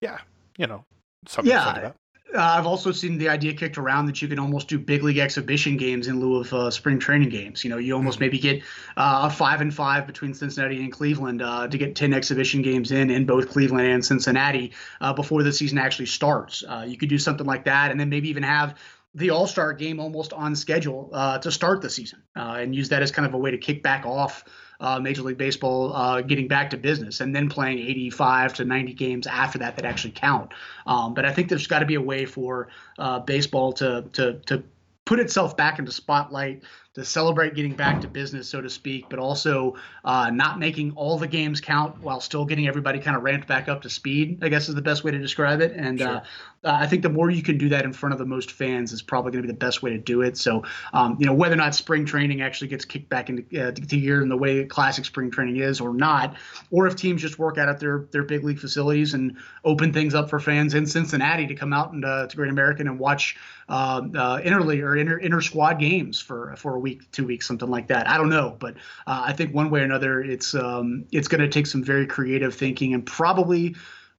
yeah, 0.00 0.18
you 0.58 0.66
know, 0.66 0.84
something 1.26 1.52
yeah, 1.52 1.92
uh, 2.34 2.40
I've 2.40 2.66
also 2.66 2.90
seen 2.92 3.18
the 3.18 3.28
idea 3.28 3.54
kicked 3.54 3.78
around 3.78 4.06
that 4.06 4.20
you 4.20 4.28
can 4.28 4.38
almost 4.38 4.68
do 4.68 4.78
big 4.78 5.02
league 5.02 5.18
exhibition 5.18 5.76
games 5.76 6.08
in 6.08 6.20
lieu 6.20 6.40
of 6.40 6.52
uh, 6.52 6.70
spring 6.70 6.98
training 6.98 7.28
games. 7.28 7.62
You 7.62 7.70
know, 7.70 7.78
you 7.78 7.94
almost 7.94 8.16
mm-hmm. 8.16 8.24
maybe 8.24 8.38
get 8.38 8.62
uh, 8.96 9.28
a 9.28 9.30
five 9.30 9.60
and 9.60 9.72
five 9.72 10.06
between 10.06 10.34
Cincinnati 10.34 10.82
and 10.82 10.92
Cleveland 10.92 11.42
uh, 11.42 11.68
to 11.68 11.78
get 11.78 11.94
ten 11.94 12.12
exhibition 12.12 12.62
games 12.62 12.90
in 12.90 13.10
in 13.10 13.24
both 13.24 13.48
Cleveland 13.48 13.86
and 13.86 14.04
Cincinnati 14.04 14.72
uh, 15.00 15.12
before 15.12 15.42
the 15.42 15.52
season 15.52 15.78
actually 15.78 16.06
starts. 16.06 16.64
Uh, 16.68 16.84
you 16.86 16.96
could 16.96 17.08
do 17.08 17.18
something 17.18 17.46
like 17.46 17.64
that, 17.64 17.90
and 17.90 18.00
then 18.00 18.08
maybe 18.08 18.28
even 18.28 18.42
have 18.42 18.76
the 19.14 19.30
All 19.30 19.46
Star 19.46 19.72
game 19.72 20.00
almost 20.00 20.32
on 20.32 20.56
schedule 20.56 21.10
to 21.42 21.50
start 21.50 21.82
the 21.82 21.90
season, 21.90 22.22
and 22.34 22.74
use 22.74 22.88
that 22.88 23.02
as 23.02 23.10
kind 23.10 23.26
of 23.26 23.34
a 23.34 23.38
way 23.38 23.50
to 23.50 23.58
kick 23.58 23.82
back 23.82 24.06
off 24.06 24.44
uh, 24.80 24.98
Major 24.98 25.22
League 25.22 25.38
Baseball 25.38 25.94
uh, 25.94 26.20
getting 26.20 26.48
back 26.48 26.70
to 26.70 26.76
business 26.76 27.20
and 27.20 27.34
then 27.34 27.48
playing 27.48 27.78
85 27.78 28.54
to 28.54 28.64
90 28.64 28.92
games 28.94 29.26
after 29.26 29.58
that 29.58 29.76
that 29.76 29.84
actually 29.84 30.12
count. 30.12 30.52
Um, 30.86 31.14
but 31.14 31.24
I 31.24 31.32
think 31.32 31.48
there's 31.48 31.66
got 31.66 31.80
to 31.80 31.86
be 31.86 31.94
a 31.94 32.00
way 32.00 32.26
for 32.26 32.68
uh, 32.98 33.20
baseball 33.20 33.72
to 33.74 34.04
to 34.12 34.34
to 34.46 34.62
put 35.04 35.20
itself 35.20 35.56
back 35.56 35.78
into 35.78 35.92
spotlight 35.92 36.62
to 36.94 37.04
celebrate 37.04 37.54
getting 37.54 37.74
back 37.74 38.00
to 38.00 38.08
business, 38.08 38.48
so 38.48 38.60
to 38.60 38.70
speak, 38.70 39.06
but 39.10 39.18
also 39.18 39.74
uh, 40.04 40.30
not 40.30 40.58
making 40.58 40.92
all 40.92 41.18
the 41.18 41.26
games 41.26 41.60
count 41.60 42.00
while 42.00 42.20
still 42.20 42.44
getting 42.44 42.68
everybody 42.68 43.00
kind 43.00 43.16
of 43.16 43.22
ramped 43.22 43.48
back 43.48 43.68
up 43.68 43.82
to 43.82 43.90
speed. 43.90 44.38
I 44.42 44.48
guess 44.48 44.68
is 44.68 44.74
the 44.74 44.82
best 44.82 45.04
way 45.04 45.10
to 45.10 45.18
describe 45.18 45.60
it. 45.60 45.72
And 45.72 45.98
sure. 45.98 46.08
uh, 46.08 46.24
uh, 46.64 46.78
I 46.80 46.86
think 46.86 47.02
the 47.02 47.10
more 47.10 47.30
you 47.30 47.42
can 47.42 47.58
do 47.58 47.68
that 47.70 47.84
in 47.84 47.92
front 47.92 48.12
of 48.12 48.18
the 48.18 48.24
most 48.24 48.50
fans 48.50 48.92
is 48.92 49.02
probably 49.02 49.32
going 49.32 49.42
to 49.42 49.48
be 49.48 49.52
the 49.52 49.58
best 49.58 49.82
way 49.82 49.90
to 49.90 49.98
do 49.98 50.22
it. 50.22 50.36
So, 50.36 50.64
um, 50.92 51.16
you 51.18 51.26
know, 51.26 51.34
whether 51.34 51.54
or 51.54 51.58
not 51.58 51.74
spring 51.74 52.04
training 52.04 52.42
actually 52.42 52.68
gets 52.68 52.84
kicked 52.84 53.08
back 53.08 53.28
into 53.28 53.42
uh, 53.60 53.70
gear 53.72 54.22
in 54.22 54.28
the 54.28 54.36
way 54.36 54.64
classic 54.64 55.04
spring 55.04 55.30
training 55.30 55.58
is, 55.58 55.80
or 55.80 55.92
not, 55.92 56.36
or 56.70 56.86
if 56.86 56.96
teams 56.96 57.20
just 57.22 57.38
work 57.38 57.58
out 57.58 57.68
at 57.68 57.80
their 57.80 58.06
their 58.10 58.22
big 58.22 58.44
league 58.44 58.58
facilities 58.58 59.14
and 59.14 59.36
open 59.64 59.92
things 59.92 60.14
up 60.14 60.30
for 60.30 60.40
fans 60.40 60.74
in 60.74 60.86
Cincinnati 60.86 61.46
to 61.46 61.54
come 61.54 61.72
out 61.72 61.92
and 61.92 62.04
uh, 62.04 62.26
to 62.26 62.36
Great 62.36 62.50
American 62.50 62.88
and 62.88 62.98
watch 62.98 63.36
uh, 63.68 64.02
uh, 64.14 64.40
interleague 64.40 64.82
or 64.82 64.96
inter 64.96 65.18
inter 65.18 65.40
squad 65.40 65.78
games 65.78 66.20
for 66.20 66.54
for 66.56 66.74
a 66.74 66.78
week, 66.78 67.10
two 67.12 67.26
weeks, 67.26 67.46
something 67.46 67.68
like 67.70 67.88
that. 67.88 68.08
I 68.08 68.16
don't 68.16 68.30
know, 68.30 68.56
but 68.58 68.74
uh, 69.06 69.24
I 69.26 69.32
think 69.32 69.54
one 69.54 69.70
way 69.70 69.80
or 69.80 69.84
another, 69.84 70.20
it's 70.20 70.54
um, 70.54 71.04
it's 71.12 71.28
going 71.28 71.40
to 71.40 71.48
take 71.48 71.66
some 71.66 71.82
very 71.82 72.06
creative 72.06 72.54
thinking 72.54 72.94
and 72.94 73.04
probably 73.04 73.74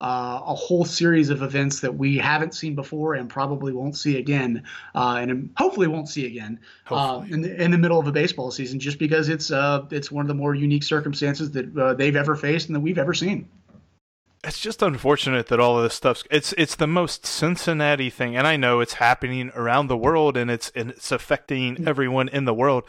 uh, 0.05 0.39
a 0.45 0.53
whole 0.53 0.85
series 0.85 1.31
of 1.31 1.41
events 1.41 1.79
that 1.79 1.97
we 1.97 2.15
haven't 2.15 2.53
seen 2.53 2.75
before 2.75 3.15
and 3.15 3.27
probably 3.27 3.74
won't 3.74 3.97
see 3.97 4.19
again, 4.19 4.62
uh, 4.93 5.17
and 5.19 5.50
hopefully 5.57 5.88
won't 5.88 6.07
see 6.07 6.27
again 6.27 6.59
uh, 6.91 7.24
in, 7.27 7.41
the, 7.41 7.59
in 7.59 7.71
the 7.71 7.77
middle 7.77 8.00
of 8.00 8.05
a 8.05 8.12
baseball 8.12 8.51
season, 8.51 8.79
just 8.79 9.00
because 9.00 9.29
it's 9.29 9.50
uh, 9.50 9.83
it's 9.89 10.12
one 10.12 10.24
of 10.24 10.27
the 10.27 10.35
more 10.35 10.53
unique 10.53 10.83
circumstances 10.83 11.50
that 11.50 11.75
uh, 11.75 11.95
they've 11.95 12.15
ever 12.15 12.35
faced 12.35 12.67
and 12.67 12.75
that 12.75 12.81
we've 12.81 13.00
ever 13.00 13.15
seen. 13.15 13.50
It's 14.43 14.59
just 14.59 14.83
unfortunate 14.83 15.47
that 15.47 15.59
all 15.59 15.77
of 15.77 15.81
this 15.81 15.95
stuff's 15.95 16.24
it's 16.29 16.53
it's 16.53 16.75
the 16.75 16.85
most 16.85 17.25
Cincinnati 17.25 18.12
thing, 18.12 18.38
and 18.38 18.45
I 18.45 18.57
know 18.57 18.81
it's 18.81 18.93
happening 18.93 19.51
around 19.55 19.88
the 19.88 19.97
world 19.97 20.38
and 20.38 20.51
it's 20.51 20.71
and 20.75 20.91
it's 20.91 21.12
affecting 21.12 21.88
everyone 21.88 22.29
in 22.29 22.45
the 22.45 22.53
world 22.53 22.83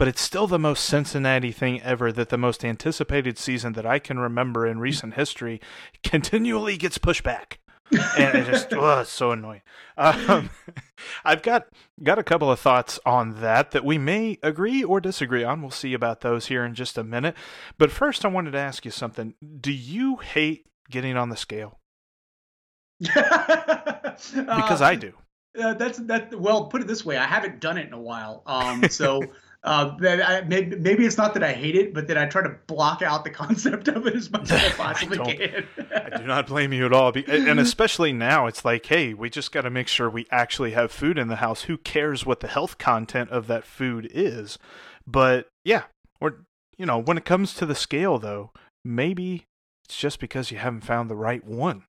but 0.00 0.08
it's 0.08 0.22
still 0.22 0.46
the 0.46 0.58
most 0.58 0.86
Cincinnati 0.86 1.52
thing 1.52 1.82
ever 1.82 2.10
that 2.10 2.30
the 2.30 2.38
most 2.38 2.64
anticipated 2.64 3.36
season 3.36 3.74
that 3.74 3.84
I 3.84 3.98
can 3.98 4.18
remember 4.18 4.66
in 4.66 4.78
recent 4.78 5.12
history 5.12 5.60
continually 6.02 6.78
gets 6.78 6.96
pushed 6.96 7.22
back. 7.22 7.58
and 7.92 8.34
it 8.34 8.46
just 8.46 8.72
oh, 8.72 9.00
it's 9.00 9.10
so 9.10 9.32
annoying. 9.32 9.60
Um, 9.98 10.48
I've 11.26 11.42
got 11.42 11.66
got 12.02 12.18
a 12.18 12.22
couple 12.22 12.50
of 12.50 12.58
thoughts 12.58 12.98
on 13.04 13.42
that 13.42 13.72
that 13.72 13.84
we 13.84 13.98
may 13.98 14.38
agree 14.42 14.82
or 14.82 15.02
disagree 15.02 15.44
on. 15.44 15.60
We'll 15.60 15.70
see 15.70 15.92
about 15.92 16.22
those 16.22 16.46
here 16.46 16.64
in 16.64 16.74
just 16.74 16.96
a 16.96 17.04
minute. 17.04 17.34
But 17.76 17.90
first, 17.90 18.24
I 18.24 18.28
wanted 18.28 18.52
to 18.52 18.58
ask 18.58 18.86
you 18.86 18.90
something. 18.90 19.34
Do 19.60 19.70
you 19.70 20.16
hate 20.16 20.64
getting 20.90 21.18
on 21.18 21.28
the 21.28 21.36
scale? 21.36 21.78
because 23.00 24.34
uh, 24.34 24.78
I 24.80 24.94
do. 24.94 25.12
Uh, 25.60 25.74
that's 25.74 25.98
that. 25.98 26.34
Well, 26.40 26.68
put 26.68 26.80
it 26.80 26.86
this 26.86 27.04
way: 27.04 27.18
I 27.18 27.26
haven't 27.26 27.60
done 27.60 27.76
it 27.76 27.86
in 27.86 27.92
a 27.92 28.00
while. 28.00 28.42
Um, 28.46 28.88
so 28.88 29.20
uh, 29.62 29.96
that 29.98 30.26
I, 30.26 30.40
maybe, 30.46 30.76
maybe 30.76 31.04
it's 31.04 31.18
not 31.18 31.34
that 31.34 31.42
I 31.42 31.52
hate 31.52 31.74
it, 31.74 31.92
but 31.92 32.08
that 32.08 32.16
I 32.16 32.26
try 32.26 32.42
to 32.42 32.56
block 32.66 33.02
out 33.02 33.24
the 33.24 33.30
concept 33.42 33.88
of 33.88 34.06
it 34.06 34.14
as 34.14 34.30
much 34.30 34.50
as 34.50 34.64
I 34.64 34.68
possibly 34.76 35.20
I 35.20 35.34
can. 35.34 35.66
I 35.94 36.18
do 36.18 36.26
not 36.26 36.46
blame 36.46 36.72
you 36.72 36.86
at 36.86 36.92
all. 36.92 37.12
And 37.14 37.60
especially 37.60 38.12
now, 38.12 38.46
it's 38.46 38.64
like, 38.64 38.86
hey, 38.86 39.12
we 39.12 39.28
just 39.28 39.52
got 39.52 39.62
to 39.62 39.70
make 39.70 39.88
sure 39.88 40.08
we 40.08 40.26
actually 40.30 40.72
have 40.72 40.90
food 40.90 41.18
in 41.18 41.28
the 41.28 41.36
house. 41.36 41.62
Who 41.62 41.76
cares 41.76 42.24
what 42.24 42.40
the 42.40 42.48
health 42.48 42.78
content 42.78 43.30
of 43.30 43.46
that 43.48 43.64
food 43.64 44.10
is? 44.12 44.58
But 45.06 45.48
yeah, 45.64 45.84
or 46.20 46.44
you 46.78 46.86
know, 46.86 46.98
when 46.98 47.18
it 47.18 47.26
comes 47.26 47.52
to 47.54 47.66
the 47.66 47.74
scale, 47.74 48.18
though, 48.18 48.52
maybe 48.82 49.44
it's 49.84 49.96
just 49.96 50.20
because 50.20 50.50
you 50.50 50.56
haven't 50.56 50.84
found 50.84 51.10
the 51.10 51.16
right 51.16 51.44
one. 51.44 51.84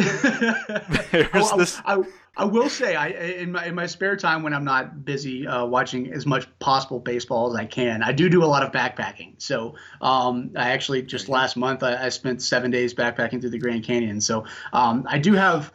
There's 1.10 1.52
I, 1.52 1.56
this. 1.56 1.80
I, 1.84 2.02
I 2.36 2.44
will 2.44 2.70
say, 2.70 2.94
I 2.94 3.08
in 3.08 3.52
my 3.52 3.66
in 3.66 3.74
my 3.74 3.86
spare 3.86 4.16
time 4.16 4.42
when 4.42 4.54
I'm 4.54 4.64
not 4.64 5.04
busy 5.04 5.46
uh, 5.46 5.66
watching 5.66 6.12
as 6.12 6.26
much 6.26 6.46
possible 6.58 6.98
baseball 6.98 7.50
as 7.50 7.56
I 7.56 7.66
can, 7.66 8.02
I 8.02 8.12
do 8.12 8.28
do 8.28 8.42
a 8.42 8.46
lot 8.46 8.62
of 8.62 8.72
backpacking. 8.72 9.34
So 9.38 9.74
um, 10.00 10.50
I 10.56 10.70
actually 10.70 11.02
just 11.02 11.28
last 11.28 11.56
month 11.56 11.82
I, 11.82 12.06
I, 12.06 12.08
spent 12.08 12.40
seven 12.40 12.70
days 12.70 12.94
backpacking 12.94 13.40
through 13.40 13.50
the 13.50 13.58
Grand 13.58 13.84
Canyon. 13.84 14.20
So 14.20 14.44
um, 14.72 15.04
I 15.08 15.18
do 15.18 15.34
have 15.34 15.72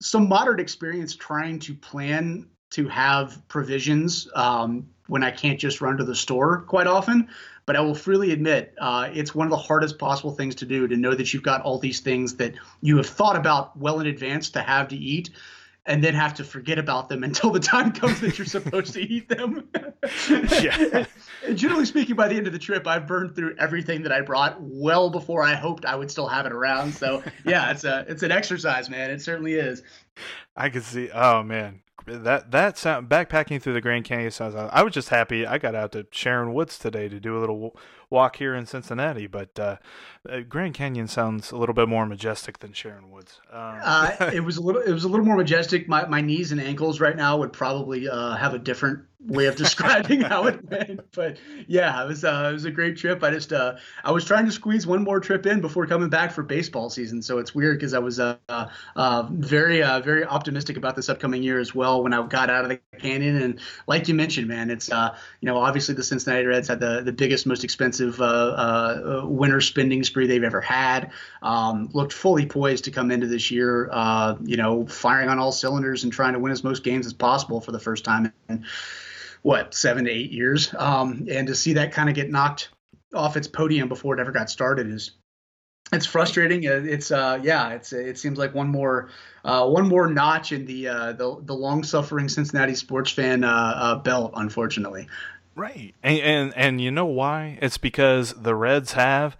some 0.00 0.28
moderate 0.28 0.60
experience 0.60 1.16
trying 1.16 1.58
to 1.60 1.74
plan 1.74 2.48
to 2.70 2.86
have 2.88 3.42
provisions 3.48 4.28
um, 4.34 4.86
when 5.06 5.22
I 5.22 5.30
can't 5.30 5.58
just 5.58 5.80
run 5.80 5.96
to 5.96 6.04
the 6.04 6.14
store 6.14 6.62
quite 6.62 6.86
often. 6.86 7.28
But 7.66 7.76
I 7.76 7.80
will 7.80 7.94
freely 7.94 8.32
admit, 8.32 8.74
uh, 8.78 9.08
it's 9.12 9.34
one 9.34 9.46
of 9.46 9.50
the 9.50 9.56
hardest 9.56 9.98
possible 9.98 10.32
things 10.32 10.54
to 10.56 10.66
do 10.66 10.86
to 10.86 10.96
know 10.96 11.14
that 11.14 11.32
you've 11.32 11.42
got 11.42 11.62
all 11.62 11.78
these 11.78 12.00
things 12.00 12.36
that 12.36 12.54
you 12.82 12.96
have 12.98 13.06
thought 13.06 13.36
about 13.36 13.76
well 13.78 14.00
in 14.00 14.06
advance 14.06 14.50
to 14.50 14.60
have 14.60 14.88
to 14.88 14.96
eat 14.96 15.30
and 15.86 16.02
then 16.02 16.14
have 16.14 16.34
to 16.34 16.44
forget 16.44 16.78
about 16.78 17.08
them 17.08 17.24
until 17.24 17.50
the 17.50 17.60
time 17.60 17.92
comes 17.92 18.20
that 18.20 18.38
you're 18.38 18.46
supposed 18.46 18.92
to 18.94 19.00
eat 19.00 19.28
them. 19.28 19.68
yeah. 20.60 21.06
generally 21.54 21.84
speaking, 21.84 22.16
by 22.16 22.28
the 22.28 22.36
end 22.36 22.46
of 22.46 22.52
the 22.52 22.58
trip, 22.58 22.86
I've 22.86 23.06
burned 23.06 23.34
through 23.34 23.56
everything 23.58 24.02
that 24.02 24.12
I 24.12 24.20
brought 24.20 24.56
well 24.60 25.10
before 25.10 25.42
I 25.42 25.54
hoped 25.54 25.84
I 25.84 25.94
would 25.94 26.10
still 26.10 26.26
have 26.28 26.46
it 26.46 26.52
around. 26.52 26.94
So 26.94 27.22
yeah, 27.44 27.70
it's 27.70 27.84
a 27.84 28.04
it's 28.08 28.22
an 28.22 28.32
exercise, 28.32 28.88
man. 28.88 29.10
It 29.10 29.20
certainly 29.20 29.54
is. 29.54 29.82
I 30.56 30.68
can 30.68 30.82
see. 30.82 31.10
Oh 31.10 31.42
man, 31.42 31.80
that 32.06 32.50
that 32.50 32.76
sound 32.78 33.08
backpacking 33.08 33.60
through 33.62 33.72
the 33.74 33.80
Grand 33.80 34.04
Canyon 34.04 34.30
sounds. 34.30 34.54
I 34.54 34.82
was 34.82 34.92
just 34.92 35.08
happy 35.08 35.46
I 35.46 35.58
got 35.58 35.74
out 35.74 35.92
to 35.92 36.06
Sharon 36.10 36.52
Woods 36.52 36.78
today 36.78 37.08
to 37.08 37.18
do 37.18 37.36
a 37.36 37.40
little 37.40 37.76
walk 38.14 38.36
here 38.36 38.54
in 38.54 38.64
Cincinnati, 38.64 39.26
but 39.26 39.58
uh, 39.58 39.76
uh, 40.28 40.40
Grand 40.40 40.72
Canyon 40.72 41.08
sounds 41.08 41.50
a 41.50 41.56
little 41.56 41.74
bit 41.74 41.88
more 41.88 42.06
majestic 42.06 42.60
than 42.60 42.72
Sharon 42.72 43.10
Woods. 43.10 43.40
Um. 43.52 43.80
uh, 43.82 44.16
it 44.32 44.40
was 44.40 44.56
a 44.56 44.62
little 44.62 44.80
it 44.80 44.92
was 44.92 45.04
a 45.04 45.08
little 45.08 45.26
more 45.26 45.36
majestic. 45.36 45.88
My 45.88 46.06
my 46.06 46.20
knees 46.20 46.52
and 46.52 46.60
ankles 46.60 47.00
right 47.00 47.16
now 47.16 47.36
would 47.38 47.52
probably 47.52 48.08
uh, 48.08 48.36
have 48.36 48.54
a 48.54 48.58
different 48.58 49.04
way 49.26 49.46
of 49.46 49.56
describing 49.64 50.20
how 50.20 50.46
it 50.46 50.70
went. 50.70 51.12
But 51.12 51.38
yeah, 51.66 52.02
it 52.02 52.06
was 52.06 52.24
uh, 52.24 52.48
it 52.50 52.52
was 52.52 52.64
a 52.64 52.70
great 52.70 52.96
trip. 52.96 53.22
I 53.22 53.30
just 53.30 53.52
uh, 53.52 53.76
I 54.02 54.12
was 54.12 54.24
trying 54.24 54.46
to 54.46 54.52
squeeze 54.52 54.86
one 54.86 55.02
more 55.02 55.20
trip 55.20 55.46
in 55.46 55.60
before 55.60 55.86
coming 55.86 56.08
back 56.08 56.32
for 56.32 56.42
baseball 56.42 56.90
season. 56.90 57.22
So 57.22 57.38
it's 57.38 57.54
weird 57.54 57.78
because 57.78 57.94
I 57.94 57.98
was 57.98 58.20
uh, 58.20 58.36
uh, 58.48 59.28
very 59.30 59.82
uh, 59.82 60.00
very 60.00 60.24
optimistic 60.24 60.76
about 60.76 60.96
this 60.96 61.08
upcoming 61.08 61.42
year 61.42 61.60
as 61.60 61.74
well 61.74 62.02
when 62.02 62.12
I 62.12 62.26
got 62.26 62.50
out 62.50 62.64
of 62.64 62.70
the 62.70 62.80
canyon. 62.98 63.42
And 63.42 63.60
like 63.86 64.08
you 64.08 64.14
mentioned, 64.14 64.48
man, 64.48 64.70
it's 64.70 64.90
uh, 64.90 65.16
you 65.40 65.46
know 65.46 65.58
obviously 65.58 65.94
the 65.94 66.04
Cincinnati 66.04 66.46
Reds 66.46 66.68
had 66.68 66.80
the 66.80 67.02
the 67.02 67.12
biggest, 67.12 67.46
most 67.46 67.64
expensive 67.64 68.03
uh, 68.20 68.24
uh, 69.22 69.26
winter 69.26 69.60
spending 69.60 70.04
spree 70.04 70.26
they've 70.26 70.42
ever 70.42 70.60
had. 70.60 71.12
Um, 71.42 71.88
looked 71.92 72.12
fully 72.12 72.46
poised 72.46 72.84
to 72.84 72.90
come 72.90 73.10
into 73.10 73.26
this 73.26 73.50
year, 73.50 73.88
uh, 73.92 74.36
you 74.42 74.56
know, 74.56 74.86
firing 74.86 75.28
on 75.28 75.38
all 75.38 75.52
cylinders 75.52 76.04
and 76.04 76.12
trying 76.12 76.34
to 76.34 76.38
win 76.38 76.52
as 76.52 76.64
most 76.64 76.84
games 76.84 77.06
as 77.06 77.12
possible 77.12 77.60
for 77.60 77.72
the 77.72 77.80
first 77.80 78.04
time. 78.04 78.32
in 78.48 78.64
what 79.44 79.74
seven 79.74 80.06
to 80.06 80.10
eight 80.10 80.32
years, 80.32 80.74
um, 80.78 81.26
and 81.30 81.48
to 81.48 81.54
see 81.54 81.74
that 81.74 81.92
kind 81.92 82.08
of 82.08 82.14
get 82.14 82.30
knocked 82.30 82.70
off 83.14 83.36
its 83.36 83.46
podium 83.46 83.88
before 83.88 84.14
it 84.14 84.20
ever 84.20 84.32
got 84.32 84.48
started 84.48 84.88
is 84.88 85.12
it's 85.92 86.06
frustrating. 86.06 86.66
Uh, 86.66 86.82
it's 86.84 87.10
uh, 87.10 87.38
yeah, 87.42 87.70
it's 87.70 87.92
it 87.92 88.18
seems 88.18 88.38
like 88.38 88.54
one 88.54 88.68
more 88.68 89.10
uh, 89.44 89.68
one 89.68 89.86
more 89.86 90.08
notch 90.08 90.52
in 90.52 90.64
the 90.64 90.88
uh, 90.88 91.12
the, 91.12 91.36
the 91.42 91.54
long 91.54 91.84
suffering 91.84 92.28
Cincinnati 92.28 92.74
sports 92.74 93.10
fan 93.10 93.44
uh, 93.44 93.72
uh, 93.76 93.94
belt, 93.96 94.32
unfortunately. 94.34 95.08
Right, 95.56 95.94
and, 96.02 96.20
and 96.20 96.52
and 96.56 96.80
you 96.80 96.90
know 96.90 97.06
why? 97.06 97.58
It's 97.62 97.78
because 97.78 98.34
the 98.34 98.54
Reds 98.54 98.92
have 98.92 99.36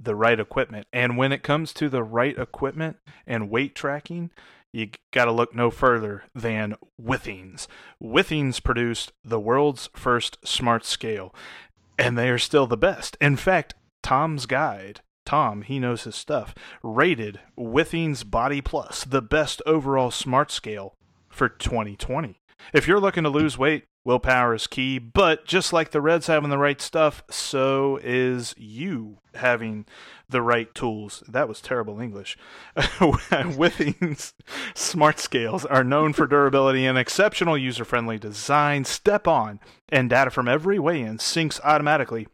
the 0.00 0.14
right 0.14 0.40
equipment, 0.40 0.86
and 0.92 1.16
when 1.16 1.32
it 1.32 1.42
comes 1.42 1.72
to 1.74 1.88
the 1.88 2.02
right 2.02 2.36
equipment 2.36 2.96
and 3.26 3.50
weight 3.50 3.74
tracking, 3.74 4.30
you 4.72 4.88
got 5.12 5.26
to 5.26 5.32
look 5.32 5.54
no 5.54 5.70
further 5.70 6.24
than 6.34 6.76
Withings. 7.00 7.66
Withings 8.02 8.62
produced 8.62 9.12
the 9.24 9.38
world's 9.38 9.90
first 9.94 10.38
smart 10.44 10.84
scale, 10.84 11.34
and 11.98 12.16
they 12.16 12.30
are 12.30 12.38
still 12.38 12.66
the 12.66 12.76
best. 12.76 13.16
In 13.20 13.36
fact, 13.36 13.74
Tom's 14.02 14.46
Guide, 14.46 15.00
Tom, 15.24 15.62
he 15.62 15.78
knows 15.78 16.04
his 16.04 16.16
stuff, 16.16 16.54
rated 16.82 17.40
Withings 17.56 18.28
Body 18.28 18.60
Plus 18.60 19.04
the 19.04 19.22
best 19.22 19.62
overall 19.66 20.10
smart 20.10 20.50
scale 20.50 20.94
for 21.28 21.48
2020. 21.48 22.40
If 22.72 22.88
you're 22.88 23.00
looking 23.00 23.24
to 23.24 23.28
lose 23.28 23.58
weight, 23.58 23.84
willpower 24.04 24.54
is 24.54 24.66
key, 24.66 24.98
but 24.98 25.44
just 25.44 25.72
like 25.72 25.90
the 25.90 26.00
Reds 26.00 26.26
having 26.26 26.50
the 26.50 26.58
right 26.58 26.80
stuff, 26.80 27.22
so 27.30 27.98
is 28.02 28.54
you 28.58 29.18
having 29.34 29.86
the 30.28 30.42
right 30.42 30.74
tools. 30.74 31.22
That 31.28 31.48
was 31.48 31.60
terrible 31.60 32.00
English. 32.00 32.36
Withings 32.76 34.32
smart 34.74 35.18
scales 35.18 35.64
are 35.64 35.84
known 35.84 36.12
for 36.12 36.26
durability 36.26 36.86
and 36.86 36.98
exceptional 36.98 37.56
user 37.56 37.84
friendly 37.84 38.18
design. 38.18 38.84
Step 38.84 39.28
on, 39.28 39.60
and 39.88 40.10
data 40.10 40.30
from 40.30 40.48
every 40.48 40.78
weigh 40.78 41.02
in 41.02 41.18
syncs 41.18 41.60
automatically 41.62 42.26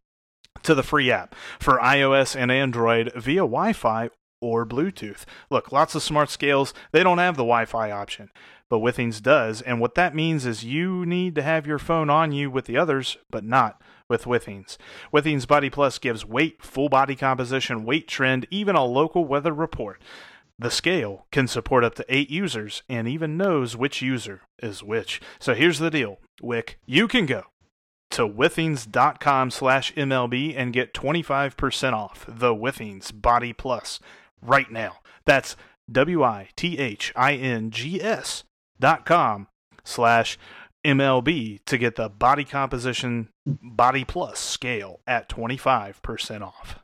to 0.62 0.74
the 0.74 0.82
free 0.82 1.10
app 1.10 1.34
for 1.58 1.78
iOS 1.78 2.34
and 2.34 2.50
Android 2.50 3.12
via 3.14 3.40
Wi 3.40 3.72
Fi 3.72 4.10
or 4.40 4.64
Bluetooth. 4.64 5.24
Look, 5.50 5.72
lots 5.72 5.94
of 5.94 6.02
smart 6.02 6.30
scales, 6.30 6.72
they 6.92 7.02
don't 7.02 7.18
have 7.18 7.36
the 7.36 7.42
Wi 7.42 7.64
Fi 7.64 7.90
option 7.90 8.30
but 8.68 8.78
Withings 8.78 9.22
does. 9.22 9.62
And 9.62 9.80
what 9.80 9.94
that 9.94 10.14
means 10.14 10.46
is 10.46 10.64
you 10.64 11.06
need 11.06 11.34
to 11.36 11.42
have 11.42 11.66
your 11.66 11.78
phone 11.78 12.10
on 12.10 12.32
you 12.32 12.50
with 12.50 12.66
the 12.66 12.76
others, 12.76 13.16
but 13.30 13.44
not 13.44 13.80
with 14.08 14.24
Withings. 14.24 14.76
Withings 15.12 15.46
Body 15.46 15.70
Plus 15.70 15.98
gives 15.98 16.24
weight, 16.24 16.62
full 16.62 16.88
body 16.88 17.16
composition, 17.16 17.84
weight 17.84 18.08
trend, 18.08 18.46
even 18.50 18.76
a 18.76 18.84
local 18.84 19.24
weather 19.24 19.52
report. 19.52 20.02
The 20.58 20.70
scale 20.70 21.26
can 21.30 21.46
support 21.46 21.84
up 21.84 21.94
to 21.96 22.04
eight 22.08 22.30
users 22.30 22.82
and 22.88 23.06
even 23.06 23.36
knows 23.36 23.76
which 23.76 24.02
user 24.02 24.42
is 24.60 24.82
which. 24.82 25.20
So 25.38 25.54
here's 25.54 25.78
the 25.78 25.90
deal, 25.90 26.18
Wick. 26.42 26.78
You 26.84 27.06
can 27.06 27.26
go 27.26 27.44
to 28.10 28.26
withings.com 28.26 29.50
slash 29.50 29.94
MLB 29.94 30.54
and 30.56 30.72
get 30.72 30.94
25% 30.94 31.92
off 31.92 32.24
the 32.26 32.54
Withings 32.54 33.12
Body 33.12 33.52
Plus 33.52 34.00
right 34.42 34.70
now. 34.70 34.96
That's 35.24 35.54
W 35.90 36.24
I 36.24 36.48
T 36.56 36.78
H 36.78 37.12
I 37.14 37.34
N 37.34 37.70
G 37.70 38.02
S 38.02 38.44
com 39.04 39.48
slash 39.84 40.38
MLB 40.84 41.60
to 41.66 41.78
get 41.78 41.96
the 41.96 42.08
body 42.08 42.44
composition 42.44 43.28
body 43.46 44.04
plus 44.04 44.38
scale 44.38 45.00
at 45.06 45.28
25% 45.28 46.42
off. 46.42 46.78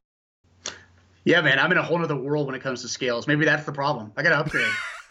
Yeah, 1.24 1.40
man, 1.40 1.58
I'm 1.58 1.72
in 1.72 1.78
a 1.78 1.82
whole 1.82 2.02
other 2.02 2.16
world 2.16 2.46
when 2.46 2.54
it 2.54 2.62
comes 2.62 2.82
to 2.82 2.88
scales. 2.88 3.26
Maybe 3.26 3.46
that's 3.46 3.64
the 3.64 3.72
problem. 3.72 4.12
I 4.16 4.22
got 4.22 4.30
to 4.30 4.38
upgrade. 4.38 4.68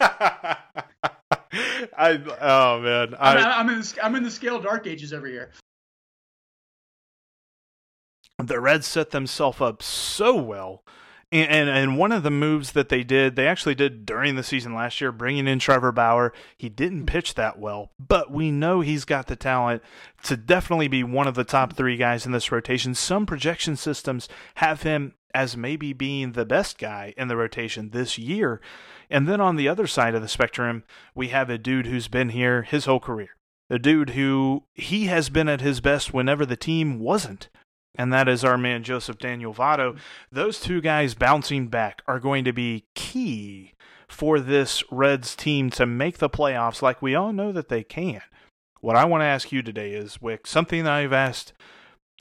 I 1.96 2.20
oh 2.40 2.80
man, 2.80 3.14
I, 3.14 3.60
I'm, 3.60 3.68
in 3.68 3.80
the, 3.80 3.98
I'm 4.02 4.14
in 4.16 4.22
the 4.22 4.30
scale 4.30 4.60
dark 4.60 4.86
ages 4.86 5.12
every 5.12 5.32
year. 5.32 5.50
The 8.38 8.60
Reds 8.60 8.86
set 8.86 9.10
themselves 9.10 9.60
up 9.60 9.82
so 9.82 10.34
well 10.34 10.84
and, 11.32 11.50
and, 11.50 11.68
and 11.68 11.98
one 11.98 12.12
of 12.12 12.22
the 12.22 12.30
moves 12.30 12.72
that 12.72 12.88
they 12.88 13.02
did, 13.02 13.36
they 13.36 13.46
actually 13.46 13.74
did 13.74 14.06
during 14.06 14.36
the 14.36 14.42
season 14.42 14.74
last 14.74 15.00
year, 15.00 15.12
bringing 15.12 15.48
in 15.48 15.58
Trevor 15.58 15.92
Bauer. 15.92 16.32
He 16.56 16.68
didn't 16.68 17.06
pitch 17.06 17.34
that 17.34 17.58
well, 17.58 17.90
but 17.98 18.30
we 18.30 18.50
know 18.50 18.80
he's 18.80 19.04
got 19.04 19.26
the 19.26 19.36
talent 19.36 19.82
to 20.24 20.36
definitely 20.36 20.88
be 20.88 21.04
one 21.04 21.26
of 21.26 21.34
the 21.34 21.44
top 21.44 21.74
three 21.74 21.96
guys 21.96 22.26
in 22.26 22.32
this 22.32 22.52
rotation. 22.52 22.94
Some 22.94 23.26
projection 23.26 23.76
systems 23.76 24.28
have 24.56 24.82
him 24.82 25.14
as 25.34 25.56
maybe 25.56 25.92
being 25.92 26.32
the 26.32 26.44
best 26.44 26.78
guy 26.78 27.12
in 27.16 27.28
the 27.28 27.36
rotation 27.36 27.90
this 27.90 28.16
year. 28.16 28.60
And 29.10 29.28
then 29.28 29.40
on 29.40 29.56
the 29.56 29.68
other 29.68 29.86
side 29.86 30.14
of 30.14 30.22
the 30.22 30.28
spectrum, 30.28 30.84
we 31.14 31.28
have 31.28 31.50
a 31.50 31.58
dude 31.58 31.86
who's 31.86 32.08
been 32.08 32.30
here 32.30 32.62
his 32.62 32.84
whole 32.84 33.00
career. 33.00 33.30
A 33.68 33.78
dude 33.78 34.10
who 34.10 34.64
he 34.74 35.06
has 35.06 35.30
been 35.30 35.48
at 35.48 35.60
his 35.60 35.80
best 35.80 36.14
whenever 36.14 36.46
the 36.46 36.56
team 36.56 37.00
wasn't 37.00 37.48
and 37.94 38.12
that 38.12 38.28
is 38.28 38.44
our 38.44 38.58
man 38.58 38.82
Joseph 38.82 39.18
Daniel 39.18 39.54
Votto. 39.54 39.98
Those 40.30 40.60
two 40.60 40.80
guys 40.80 41.14
bouncing 41.14 41.68
back 41.68 42.02
are 42.06 42.20
going 42.20 42.44
to 42.44 42.52
be 42.52 42.86
key 42.94 43.72
for 44.08 44.40
this 44.40 44.82
Reds 44.90 45.34
team 45.34 45.70
to 45.70 45.86
make 45.86 46.18
the 46.18 46.30
playoffs 46.30 46.82
like 46.82 47.02
we 47.02 47.14
all 47.14 47.32
know 47.32 47.52
that 47.52 47.68
they 47.68 47.82
can. 47.82 48.22
What 48.80 48.96
I 48.96 49.04
want 49.04 49.22
to 49.22 49.26
ask 49.26 49.50
you 49.50 49.62
today 49.62 49.92
is, 49.92 50.20
Wick, 50.20 50.46
something 50.46 50.84
that 50.84 50.92
I've 50.92 51.12
asked 51.12 51.52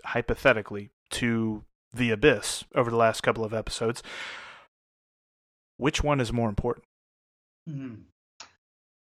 hypothetically 0.05 0.89
to 1.11 1.63
the 1.93 2.11
Abyss 2.11 2.63
over 2.73 2.89
the 2.89 2.97
last 2.97 3.21
couple 3.21 3.43
of 3.43 3.53
episodes. 3.53 4.01
Which 5.77 6.03
one 6.03 6.21
is 6.21 6.31
more 6.31 6.49
important? 6.49 6.85
Mm-hmm. 7.69 8.01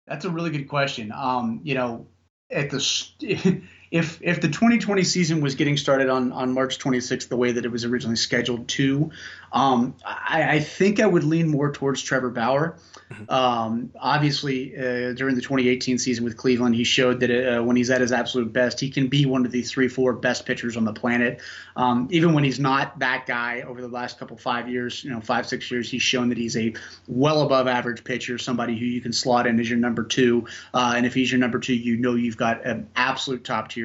That's 0.08 0.25
a 0.25 0.29
really 0.29 0.50
good 0.50 0.67
question. 0.67 1.12
Um, 1.15 1.62
you 1.63 1.75
know, 1.75 2.08
at 2.51 2.70
the 2.70 3.62
if 3.94 4.18
if 4.24 4.42
the 4.42 4.48
2020 4.48 5.04
season 5.04 5.40
was 5.40 5.54
getting 5.54 5.78
started 5.78 6.10
on 6.10 6.32
on 6.32 6.52
March 6.52 6.80
26th 6.80 7.28
the 7.30 7.38
way 7.38 7.52
that 7.52 7.64
it 7.64 7.72
was 7.72 7.86
originally 7.86 8.16
scheduled 8.16 8.68
to, 8.68 9.12
um, 9.52 9.94
I, 10.04 10.56
I 10.56 10.60
think 10.62 11.00
I 11.00 11.06
would 11.06 11.24
lean 11.24 11.48
more 11.48 11.72
towards 11.72 12.02
Trevor 12.02 12.32
Bauer. 12.32 12.76
Mm-hmm. 13.12 13.32
Um, 13.32 13.92
obviously, 14.00 14.76
uh, 14.76 15.14
during 15.14 15.36
the 15.36 15.42
2018 15.42 16.00
season 16.00 16.24
with 16.24 16.38
Cleveland, 16.38 16.74
he 16.74 16.84
showed 16.84 17.20
that 17.20 17.30
uh, 17.30 17.64
when 17.64 17.76
he's 17.76 17.92
at 17.92 18.02
his 18.02 18.12
absolute 18.12 18.52
best, 18.52 18.80
he 18.80 18.90
can 18.90 19.10
be 19.10 19.28
one 19.28 19.46
of 19.46 19.52
the 19.52 19.62
three, 19.62 19.88
four 19.88 20.14
best 20.14 20.48
pitchers 20.48 20.76
on 20.76 20.86
the 20.86 20.94
planet. 20.94 21.40
Um, 21.76 22.08
even 22.10 22.34
when 22.34 22.44
he's 22.44 22.60
not 22.60 22.98
that 22.98 23.28
guy 23.28 23.62
over 23.62 23.80
the 23.80 23.88
last 23.88 24.18
couple 24.18 24.38
five 24.38 24.68
years, 24.68 25.04
you 25.04 25.12
know, 25.12 25.22
five 25.22 25.46
six 25.46 25.70
years, 25.70 25.88
he's 25.88 26.02
shown 26.02 26.30
that 26.30 26.38
he's 26.40 26.58
a 26.58 26.74
well 27.08 27.44
above 27.44 27.68
average 27.68 28.04
pitcher, 28.04 28.40
somebody 28.40 28.76
who 28.76 28.86
you 28.86 29.02
can 29.02 29.14
slot 29.14 29.46
in 29.46 29.60
as 29.60 29.70
your 29.70 29.78
number 29.78 30.04
two. 30.04 30.48
Uh, 30.74 30.96
and 30.98 31.06
if 31.06 31.14
he's 31.14 31.32
your 31.32 31.40
number 31.40 31.60
two, 31.60 31.76
you 31.76 31.98
know 31.98 32.16
you've 32.16 32.38
got 32.38 32.66
an 32.66 32.90
absolute 32.96 33.44
top 33.44 33.70
tier 33.70 33.83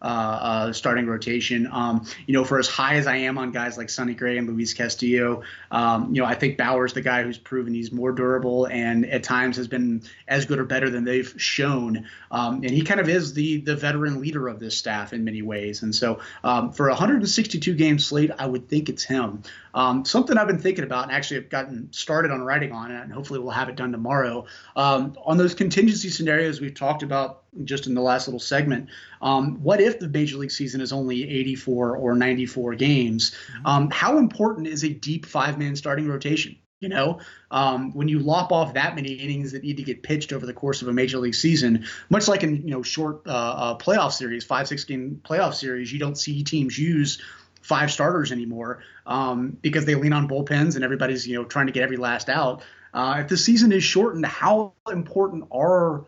uh, 0.00 0.04
uh, 0.04 0.72
starting 0.72 1.06
rotation. 1.06 1.68
Um, 1.72 2.06
you 2.26 2.32
know, 2.32 2.44
for 2.44 2.58
as 2.58 2.68
high 2.68 2.94
as 2.94 3.06
I 3.06 3.16
am 3.16 3.36
on 3.36 3.50
guys 3.50 3.76
like 3.76 3.90
Sonny 3.90 4.14
Gray 4.14 4.38
and 4.38 4.48
Luis 4.48 4.72
Castillo, 4.72 5.42
um, 5.72 6.14
you 6.14 6.22
know, 6.22 6.28
I 6.28 6.34
think 6.34 6.56
Bauer's 6.56 6.92
the 6.92 7.00
guy 7.00 7.24
who's 7.24 7.38
proven 7.38 7.74
he's 7.74 7.90
more 7.90 8.12
durable 8.12 8.66
and 8.66 9.04
at 9.06 9.24
times 9.24 9.56
has 9.56 9.66
been 9.66 10.02
as 10.28 10.46
good 10.46 10.60
or 10.60 10.64
better 10.64 10.88
than 10.88 11.04
they've 11.04 11.34
shown. 11.36 12.06
Um, 12.30 12.56
and 12.62 12.70
he 12.70 12.82
kind 12.82 13.00
of 13.00 13.08
is 13.08 13.34
the 13.34 13.58
the 13.58 13.74
veteran 13.74 14.20
leader 14.20 14.46
of 14.46 14.60
this 14.60 14.76
staff 14.76 15.12
in 15.12 15.24
many 15.24 15.42
ways. 15.42 15.82
And 15.82 15.94
so 15.94 16.20
um, 16.44 16.72
for 16.72 16.88
a 16.88 16.92
162 16.92 17.74
game 17.74 17.98
slate, 17.98 18.30
I 18.38 18.46
would 18.46 18.68
think 18.68 18.88
it's 18.88 19.02
him. 19.02 19.42
Um, 19.74 20.04
something 20.04 20.36
I've 20.38 20.46
been 20.46 20.58
thinking 20.58 20.84
about 20.84 21.04
and 21.04 21.12
actually 21.12 21.40
have 21.40 21.50
gotten 21.50 21.92
started 21.92 22.30
on 22.30 22.42
writing 22.42 22.72
on 22.72 22.90
it, 22.90 23.00
and 23.02 23.12
hopefully 23.12 23.40
we'll 23.40 23.50
have 23.50 23.68
it 23.68 23.76
done 23.76 23.92
tomorrow. 23.92 24.46
Um, 24.76 25.16
on 25.24 25.36
those 25.36 25.54
contingency 25.54 26.08
scenarios 26.08 26.60
we've 26.60 26.74
talked 26.74 27.02
about 27.02 27.42
just 27.64 27.86
in 27.86 27.94
the 27.94 28.00
last 28.00 28.28
little 28.28 28.40
segment, 28.40 28.88
um, 29.22 29.62
what 29.62 29.80
if 29.80 29.98
the 29.98 30.08
major 30.08 30.36
league 30.36 30.50
season 30.50 30.80
is 30.80 30.92
only 30.92 31.28
84 31.28 31.96
or 31.96 32.14
94 32.14 32.74
games? 32.74 33.30
Mm-hmm. 33.30 33.66
Um, 33.66 33.90
how 33.90 34.18
important 34.18 34.66
is 34.66 34.84
a 34.84 34.88
deep 34.88 35.26
five 35.26 35.58
man 35.58 35.76
starting 35.76 36.08
rotation? 36.08 36.56
You 36.80 36.88
know, 36.88 37.18
um, 37.50 37.92
when 37.92 38.06
you 38.06 38.20
lop 38.20 38.52
off 38.52 38.74
that 38.74 38.94
many 38.94 39.14
innings 39.14 39.50
that 39.50 39.64
need 39.64 39.78
to 39.78 39.82
get 39.82 40.04
pitched 40.04 40.32
over 40.32 40.46
the 40.46 40.52
course 40.52 40.80
of 40.80 40.86
a 40.86 40.92
major 40.92 41.18
league 41.18 41.34
season, 41.34 41.86
much 42.08 42.28
like 42.28 42.44
in 42.44 42.62
you 42.62 42.70
know 42.70 42.84
short 42.84 43.22
uh, 43.26 43.30
uh, 43.30 43.78
playoff 43.78 44.12
series, 44.12 44.44
five 44.44 44.68
six 44.68 44.84
game 44.84 45.20
playoff 45.24 45.54
series, 45.54 45.92
you 45.92 45.98
don't 45.98 46.16
see 46.16 46.44
teams 46.44 46.78
use 46.78 47.20
five 47.62 47.90
starters 47.90 48.30
anymore 48.30 48.78
um, 49.06 49.58
because 49.60 49.86
they 49.86 49.96
lean 49.96 50.12
on 50.12 50.28
bullpens 50.28 50.76
and 50.76 50.84
everybody's 50.84 51.26
you 51.26 51.34
know 51.34 51.44
trying 51.44 51.66
to 51.66 51.72
get 51.72 51.82
every 51.82 51.96
last 51.96 52.28
out. 52.28 52.62
Uh, 52.94 53.16
if 53.20 53.28
the 53.28 53.36
season 53.36 53.72
is 53.72 53.82
shortened, 53.82 54.24
how 54.24 54.72
important 54.90 55.44
are 55.50 56.06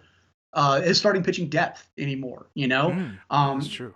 uh, 0.53 0.81
is 0.85 0.99
starting 0.99 1.23
pitching 1.23 1.49
depth 1.49 1.89
anymore? 1.99 2.47
You 2.55 2.69
know, 2.69 2.91
mm, 2.91 3.19
um, 3.31 3.61
that's 3.61 3.73
true. 3.73 3.95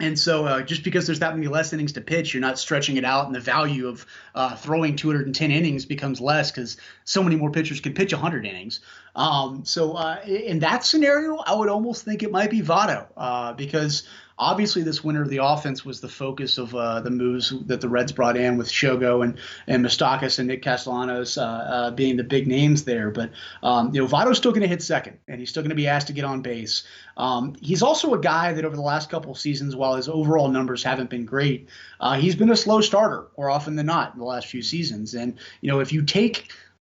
And 0.00 0.18
so, 0.18 0.46
uh, 0.46 0.62
just 0.62 0.82
because 0.82 1.06
there's 1.06 1.18
that 1.18 1.34
many 1.34 1.46
less 1.46 1.74
innings 1.74 1.92
to 1.92 2.00
pitch, 2.00 2.32
you're 2.32 2.40
not 2.40 2.58
stretching 2.58 2.96
it 2.96 3.04
out, 3.04 3.26
and 3.26 3.34
the 3.34 3.40
value 3.40 3.86
of 3.86 4.06
uh, 4.34 4.56
throwing 4.56 4.96
210 4.96 5.50
innings 5.50 5.84
becomes 5.84 6.22
less 6.22 6.50
because 6.50 6.78
so 7.04 7.22
many 7.22 7.36
more 7.36 7.50
pitchers 7.50 7.80
can 7.80 7.92
pitch 7.92 8.14
100 8.14 8.46
innings. 8.46 8.80
Um, 9.14 9.66
so, 9.66 9.92
uh, 9.92 10.22
in 10.24 10.60
that 10.60 10.84
scenario, 10.84 11.36
I 11.36 11.54
would 11.54 11.68
almost 11.68 12.06
think 12.06 12.22
it 12.22 12.32
might 12.32 12.50
be 12.50 12.62
Votto 12.62 13.08
uh, 13.14 13.52
because 13.52 14.04
obviously 14.40 14.82
this 14.82 15.04
winter 15.04 15.26
the 15.26 15.36
offense 15.36 15.84
was 15.84 16.00
the 16.00 16.08
focus 16.08 16.56
of 16.56 16.74
uh, 16.74 17.00
the 17.00 17.10
moves 17.10 17.52
that 17.66 17.80
the 17.80 17.88
Reds 17.88 18.10
brought 18.10 18.36
in 18.36 18.56
with 18.56 18.68
Shogo 18.68 19.22
and 19.22 19.38
and 19.66 19.84
Moustakas 19.84 20.38
and 20.38 20.48
Nick 20.48 20.62
Castellanos 20.62 21.36
uh, 21.36 21.44
uh, 21.44 21.90
being 21.90 22.16
the 22.16 22.24
big 22.24 22.48
names 22.48 22.84
there. 22.84 23.10
But 23.10 23.30
um, 23.62 23.94
you 23.94 24.00
know 24.00 24.08
Votto's 24.08 24.38
still 24.38 24.50
going 24.50 24.62
to 24.62 24.68
hit 24.68 24.82
second, 24.82 25.18
and 25.28 25.38
he's 25.38 25.50
still 25.50 25.62
going 25.62 25.70
to 25.70 25.76
be 25.76 25.86
asked 25.86 26.06
to 26.08 26.12
get 26.12 26.24
on 26.24 26.40
base. 26.40 26.84
Um, 27.16 27.54
he's 27.60 27.82
also 27.82 28.14
a 28.14 28.18
guy 28.18 28.54
that 28.54 28.64
over 28.64 28.74
the 28.74 28.82
last 28.82 29.10
couple 29.10 29.30
of 29.30 29.38
seasons, 29.38 29.76
while 29.76 29.94
his 29.94 30.08
overall 30.08 30.48
numbers 30.48 30.82
haven't 30.82 31.10
been 31.10 31.26
great, 31.26 31.68
uh, 32.00 32.14
he's 32.14 32.34
been 32.34 32.50
a 32.50 32.56
slow 32.56 32.80
starter 32.80 33.26
more 33.36 33.50
often 33.50 33.76
than 33.76 33.86
not 33.86 34.14
in 34.14 34.18
the 34.18 34.26
last 34.26 34.46
few 34.46 34.62
seasons. 34.62 35.14
And 35.14 35.38
you 35.60 35.70
know 35.70 35.80
if 35.80 35.92
you 35.92 36.02
take 36.02 36.50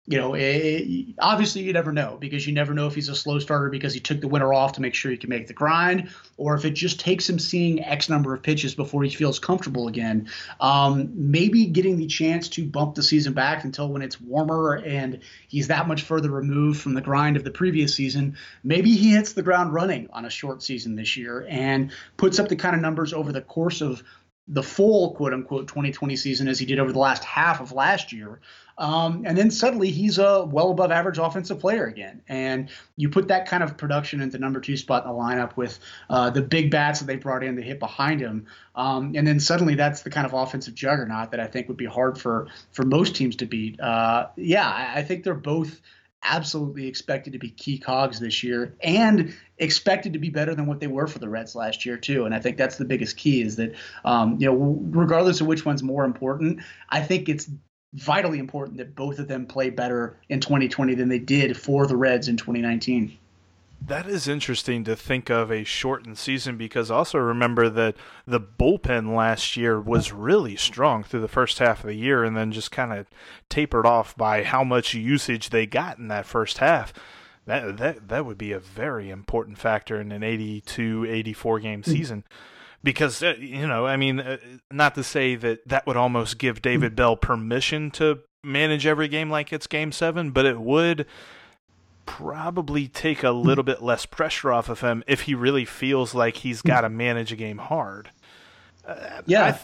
you 0.10 0.18
know, 0.18 0.34
it, 0.34 0.42
eh, 0.42 1.04
obviously 1.20 1.62
you 1.62 1.72
never 1.72 1.92
know 1.92 2.18
because 2.20 2.48
you 2.48 2.51
never 2.51 2.74
know 2.74 2.88
if 2.88 2.96
he's 2.96 3.10
a 3.10 3.16
slow 3.16 3.38
starter 3.38 3.70
because 3.70 3.94
he 3.94 4.00
took 4.00 4.20
the 4.20 4.28
winter 4.28 4.51
off 4.51 4.72
to 4.74 4.82
make 4.82 4.96
sure 4.96 5.12
he 5.12 5.18
can 5.18 5.30
make 5.30 5.46
the 5.46 5.54
grind, 5.54 6.10
or 6.36 6.56
if 6.56 6.66
it 6.66 6.72
just 6.72 7.00
takes 7.00 7.30
him 7.30 7.38
seeing 7.38 7.84
X 7.84 8.10
number 8.10 8.34
of 8.34 8.42
pitches 8.42 8.74
before 8.74 9.04
he 9.04 9.12
feels 9.12 9.38
comfortable 9.38 9.88
again. 9.88 10.28
Um, 10.60 11.12
maybe 11.13 11.67
getting 11.67 11.98
the 11.98 12.08
chance 12.08 12.50
to 12.50 12.65
bump 12.65 12.95
the 12.95 13.04
season 13.04 13.34
back 13.34 13.63
until 13.63 13.88
when 13.89 14.02
it's 14.02 14.19
warmer 14.19 14.78
and 14.78 15.19
he's 15.48 15.67
that 15.67 15.88
much 15.88 16.02
further 16.02 16.32
removed 16.32 16.82
from 16.82 16.95
the 16.95 17.02
grind 17.02 17.38
of 17.38 17.43
the 17.43 17.52
previous 17.52 17.93
season. 17.93 18.36
Maybe 18.63 18.95
he 18.95 19.12
hits 19.12 19.34
the 19.34 19.43
ground 19.43 19.76
running 19.76 20.10
on 20.12 20.26
a 20.26 20.32
short 20.32 20.63
season 20.63 20.95
this 20.95 21.17
year 21.17 21.45
and 21.48 21.91
puts 22.17 22.39
up 22.39 22.48
the 22.48 22.56
kind 22.56 22.76
of 22.76 22.82
numbers 22.82 23.13
over 23.13 23.32
the 23.32 23.41
course 23.41 23.82
of 23.82 24.02
the 24.49 24.63
full 24.63 25.12
quote 25.12 25.33
unquote 25.33 25.67
2020 25.67 26.15
season 26.15 26.47
as 26.47 26.57
he 26.57 26.65
did 26.65 26.79
over 26.79 26.91
the 26.91 26.99
last 26.99 27.23
half 27.23 27.62
of 27.62 27.71
last 27.71 28.12
year. 28.12 28.39
Um, 28.79 29.23
and 29.25 29.38
then 29.38 29.51
suddenly 29.51 29.91
he's 29.91 30.17
a 30.17 30.45
well 30.45 30.71
above 30.71 30.89
average 30.89 31.17
offensive 31.17 31.59
player 31.59 31.85
again. 31.85 32.21
And 32.29 32.69
you 32.95 33.09
put 33.09 33.27
that 33.27 33.45
kind 33.45 33.62
of 33.62 33.77
production 33.77 34.21
into 34.21 34.39
number 34.39 34.59
two 34.62 34.77
spot 34.77 35.05
in 35.05 35.12
the 35.12 35.17
lineup 35.17 35.55
with 35.57 35.79
uh, 36.09 36.29
the 36.29 36.41
big 36.41 36.71
bats 36.71 36.99
that 36.99 37.05
they 37.05 37.17
brought 37.17 37.43
in 37.43 37.57
to 37.57 37.62
hit 37.62 37.79
behind 37.79 38.21
him. 38.21 38.47
Um, 38.75 39.13
and 39.15 39.27
then 39.27 39.39
suddenly 39.39 39.75
that's 39.75 40.01
the 40.01 40.09
kind 40.09 40.25
of 40.25 40.33
offensive 40.33 40.75
juggernaut 40.75 41.31
that 41.31 41.41
I 41.41 41.47
think 41.47 41.67
would 41.67 41.77
be 41.77 41.85
hard 41.85 42.17
for, 42.17 42.47
for 42.71 42.83
most 42.83 43.15
teams 43.15 43.35
to 43.38 43.45
beat. 43.45 43.79
Uh, 43.79 44.27
yeah, 44.38 44.67
I, 44.67 44.99
I 44.99 45.03
think 45.03 45.25
they're 45.25 45.33
both 45.33 45.81
absolutely 46.23 46.88
expected 46.88 47.34
to 47.34 47.39
be 47.39 47.49
key 47.49 47.77
cogs 47.77 48.19
this 48.19 48.43
year 48.43 48.75
and 48.82 49.34
expected 49.58 50.13
to 50.13 50.19
be 50.19 50.29
better 50.29 50.53
than 50.53 50.65
what 50.65 50.79
they 50.79 50.88
were 50.88 51.08
for 51.08 51.19
the 51.19 51.29
Reds 51.29 51.55
last 51.55 51.86
year 51.86 51.97
too. 51.97 52.25
And 52.25 52.36
I 52.36 52.39
think 52.39 52.58
that's 52.58 52.77
the 52.77 52.86
biggest 52.86 53.17
key 53.17 53.41
is 53.41 53.55
that 53.55 53.73
um, 54.05 54.38
you 54.39 54.47
know 54.47 54.79
regardless 54.91 55.41
of 55.41 55.47
which 55.47 55.65
one's 55.65 55.84
more 55.84 56.03
important, 56.03 56.62
I 56.89 57.01
think 57.01 57.29
it's 57.29 57.49
vitally 57.93 58.39
important 58.39 58.77
that 58.77 58.95
both 58.95 59.19
of 59.19 59.27
them 59.27 59.45
play 59.45 59.69
better 59.69 60.17
in 60.29 60.39
2020 60.39 60.93
than 60.95 61.10
they 61.10 61.19
did 61.19 61.58
for 61.58 61.88
the 61.88 61.95
Reds 61.95 62.27
in 62.27 62.38
2019. 62.38 63.17
That 63.82 64.08
is 64.08 64.28
interesting 64.28 64.84
to 64.84 64.96
think 64.96 65.30
of 65.30 65.52
a 65.52 65.63
shortened 65.63 66.18
season 66.18 66.58
because 66.58 66.92
also 66.92 67.18
remember 67.18 67.70
that 67.70 67.96
the 68.28 68.39
bullpen 68.39 69.15
last 69.15 69.56
year 69.56 69.80
was 69.80 70.12
really 70.12 70.56
strong 70.56 71.04
through 71.04 71.22
the 71.22 71.28
first 71.28 71.60
half 71.60 71.80
of 71.80 71.88
the 71.88 71.96
year 71.96 72.24
and 72.24 72.36
then 72.36 72.52
just 72.52 72.72
kind 72.72 72.92
of 72.92 73.08
tapered 73.48 73.86
off 73.86 74.15
by 74.18 74.44
how 74.44 74.63
much 74.63 74.94
usage 74.94 75.50
they 75.50 75.65
got 75.65 75.98
in 75.98 76.10
that 76.10 76.26
first 76.26 76.58
half. 76.58 76.94
That 77.46 77.78
that 77.78 78.10
that 78.10 78.26
would 78.26 78.38
be 78.38 78.52
a 78.52 78.60
very 78.60 79.10
important 79.10 79.58
factor 79.58 80.00
in 80.00 80.12
an 80.12 80.24
82 80.24 81.06
84 81.10 81.60
game 81.60 81.82
hmm. 81.82 81.92
season. 81.92 82.24
Because 82.84 83.24
uh, 83.24 83.36
you 83.39 83.65
know, 83.65 83.88
I 83.88 83.98
mean, 83.98 84.20
uh, 84.20 84.38
not 84.72 84.94
to 84.96 85.04
say 85.04 85.36
that 85.36 85.68
that 85.68 85.88
would 85.88 85.98
almost 85.98 86.38
give 86.38 86.62
David 86.62 86.96
Bell 86.96 87.18
permission 87.18 87.92
to 87.92 88.20
manage 88.44 88.86
every 88.86 89.08
game 89.08 89.30
like 89.30 89.52
it's 89.52 89.68
game 89.68 89.92
7, 89.92 90.32
but 90.32 90.46
it 90.46 90.60
would 90.60 91.06
probably 92.10 92.88
take 92.88 93.24
a 93.24 93.30
little 93.30 93.63
bit 93.63 93.84
less 93.84 94.08
pressure 94.08 94.52
off 94.52 94.67
of 94.67 94.82
him 94.82 95.04
if 95.06 95.22
he 95.22 95.36
really 95.36 95.63
feels 95.63 96.15
like 96.15 96.38
he's 96.38 96.63
got 96.63 96.82
to 96.82 96.89
manage 96.89 97.32
a 97.32 97.36
game 97.36 97.60
hard. 97.60 98.10
Uh, 98.84 99.22
yeah. 99.28 99.52
Th- 99.52 99.63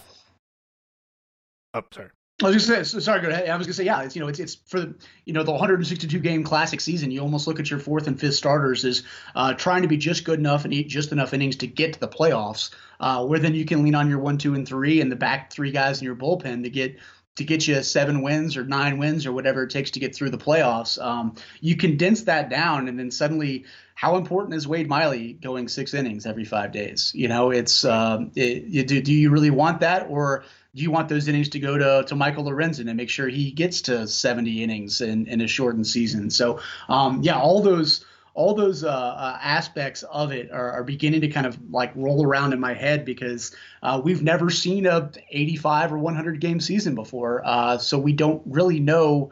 oh, 1.74 1.82
sorry. 1.92 2.10
I 2.44 2.50
was 2.50 2.68
gonna 2.68 2.84
say, 2.84 3.00
sorry, 3.00 3.22
go 3.22 3.30
ahead. 3.30 3.50
I 3.50 3.56
was 3.56 3.66
gonna 3.66 3.74
say, 3.74 3.86
yeah, 3.86 4.04
it's 4.04 4.16
you 4.16 4.22
know, 4.22 4.28
it's 4.28 4.40
it's 4.40 4.56
for 4.68 4.82
the 4.82 4.96
you 5.24 5.32
know 5.32 5.42
the 5.42 5.52
162 5.52 6.20
game 6.20 6.44
classic 6.44 6.82
season. 6.82 7.10
You 7.10 7.22
almost 7.22 7.48
look 7.48 7.62
at 7.62 7.70
your 7.70 7.80
fourth 7.80 8.08
and 8.08 8.20
fifth 8.20 8.36
starters 8.36 8.84
as 8.84 9.04
uh, 9.36 9.54
trying 9.54 9.84
to 9.84 9.88
be 9.88 9.96
just 9.96 10.26
good 10.26 10.38
enough 10.38 10.66
and 10.66 10.74
eat 10.74 10.90
just 10.90 11.14
enough 11.14 11.34
innings 11.34 11.56
to 11.58 11.68
get 11.68 11.94
to 11.94 12.00
the 12.00 12.10
playoffs. 12.10 12.72
Uh, 13.00 13.26
where 13.26 13.40
then 13.40 13.56
you 13.56 13.66
can 13.66 13.84
lean 13.84 13.96
on 13.96 14.10
your 14.10 14.20
one, 14.20 14.38
two, 14.38 14.54
and 14.54 14.68
three, 14.68 15.02
and 15.02 15.12
the 15.12 15.16
back 15.16 15.52
three 15.52 15.72
guys 15.72 16.00
in 16.00 16.06
your 16.06 16.16
bullpen 16.16 16.64
to 16.64 16.70
get 16.70 16.98
to 17.36 17.44
get 17.44 17.68
you 17.68 17.82
seven 17.84 18.22
wins 18.22 18.56
or 18.56 18.64
nine 18.64 18.98
wins 18.98 19.26
or 19.26 19.34
whatever 19.34 19.64
it 19.64 19.70
takes 19.70 19.92
to 19.92 20.00
get 20.00 20.16
through 20.16 20.30
the 20.30 20.38
playoffs. 20.38 21.02
Um, 21.02 21.36
you 21.62 21.76
condense 21.76 22.24
that 22.24 22.50
down, 22.50 22.88
and 22.88 22.98
then 22.98 23.12
suddenly, 23.12 23.66
how 23.94 24.18
important 24.18 24.56
is 24.56 24.68
Wade 24.68 24.88
Miley 24.88 25.34
going 25.34 25.68
six 25.68 25.94
innings 25.94 26.26
every 26.26 26.46
five 26.46 26.72
days? 26.72 27.12
You 27.14 27.28
know, 27.28 27.52
it's 27.52 27.84
um, 27.86 28.32
it, 28.36 28.64
you, 28.64 28.84
do 28.84 29.02
do 29.02 29.14
you 29.14 29.30
really 29.30 29.50
want 29.50 29.82
that, 29.82 30.08
or 30.10 30.44
do 30.76 30.82
you 30.82 30.92
want 30.92 31.08
those 31.08 31.28
innings 31.28 31.50
to 31.50 31.60
go 31.60 31.78
to, 31.78 32.04
to 32.08 32.16
Michael 32.16 32.44
Lorenzen 32.44 32.88
and 32.88 32.98
make 32.98 33.10
sure 33.10 33.30
he 33.30 33.52
gets 33.52 33.82
to 33.84 34.06
70 34.06 34.62
innings 34.62 35.00
in, 35.00 35.26
in 35.28 35.40
a 35.40 35.48
shortened 35.48 35.88
season? 35.88 36.30
So, 36.30 36.60
um, 36.90 37.22
yeah, 37.24 37.40
all 37.40 37.62
those 37.62 38.04
all 38.36 38.54
those 38.54 38.84
uh, 38.84 38.90
uh, 38.90 39.40
aspects 39.42 40.04
of 40.04 40.32
it 40.32 40.52
are, 40.52 40.72
are, 40.74 40.84
beginning 40.84 41.22
to 41.22 41.30
kind 41.30 41.48
of 41.48 41.58
like 41.72 41.92
roll 41.96 42.26
around 42.26 42.52
in 42.52 42.60
my 42.60 42.74
head 42.74 43.06
because 43.06 43.56
uh, 43.82 44.00
we've 44.04 44.22
never 44.22 44.50
seen 44.50 44.86
a 44.86 45.10
85 45.30 45.94
or 45.94 45.98
100 45.98 46.42
game 46.42 46.60
season 46.60 46.96
before, 46.96 47.42
uh, 47.46 47.78
so 47.78 47.98
we 47.98 48.12
don't 48.12 48.44
really 48.46 48.80
know 48.80 49.32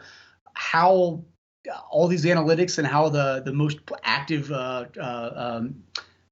how 0.53 1.23
all 1.91 2.07
these 2.07 2.25
analytics 2.25 2.77
and 2.77 2.87
how 2.87 3.09
the 3.09 3.41
the 3.45 3.53
most 3.53 3.79
active 4.03 4.51
uh, 4.51 4.85
uh, 4.99 5.31
um, 5.35 5.83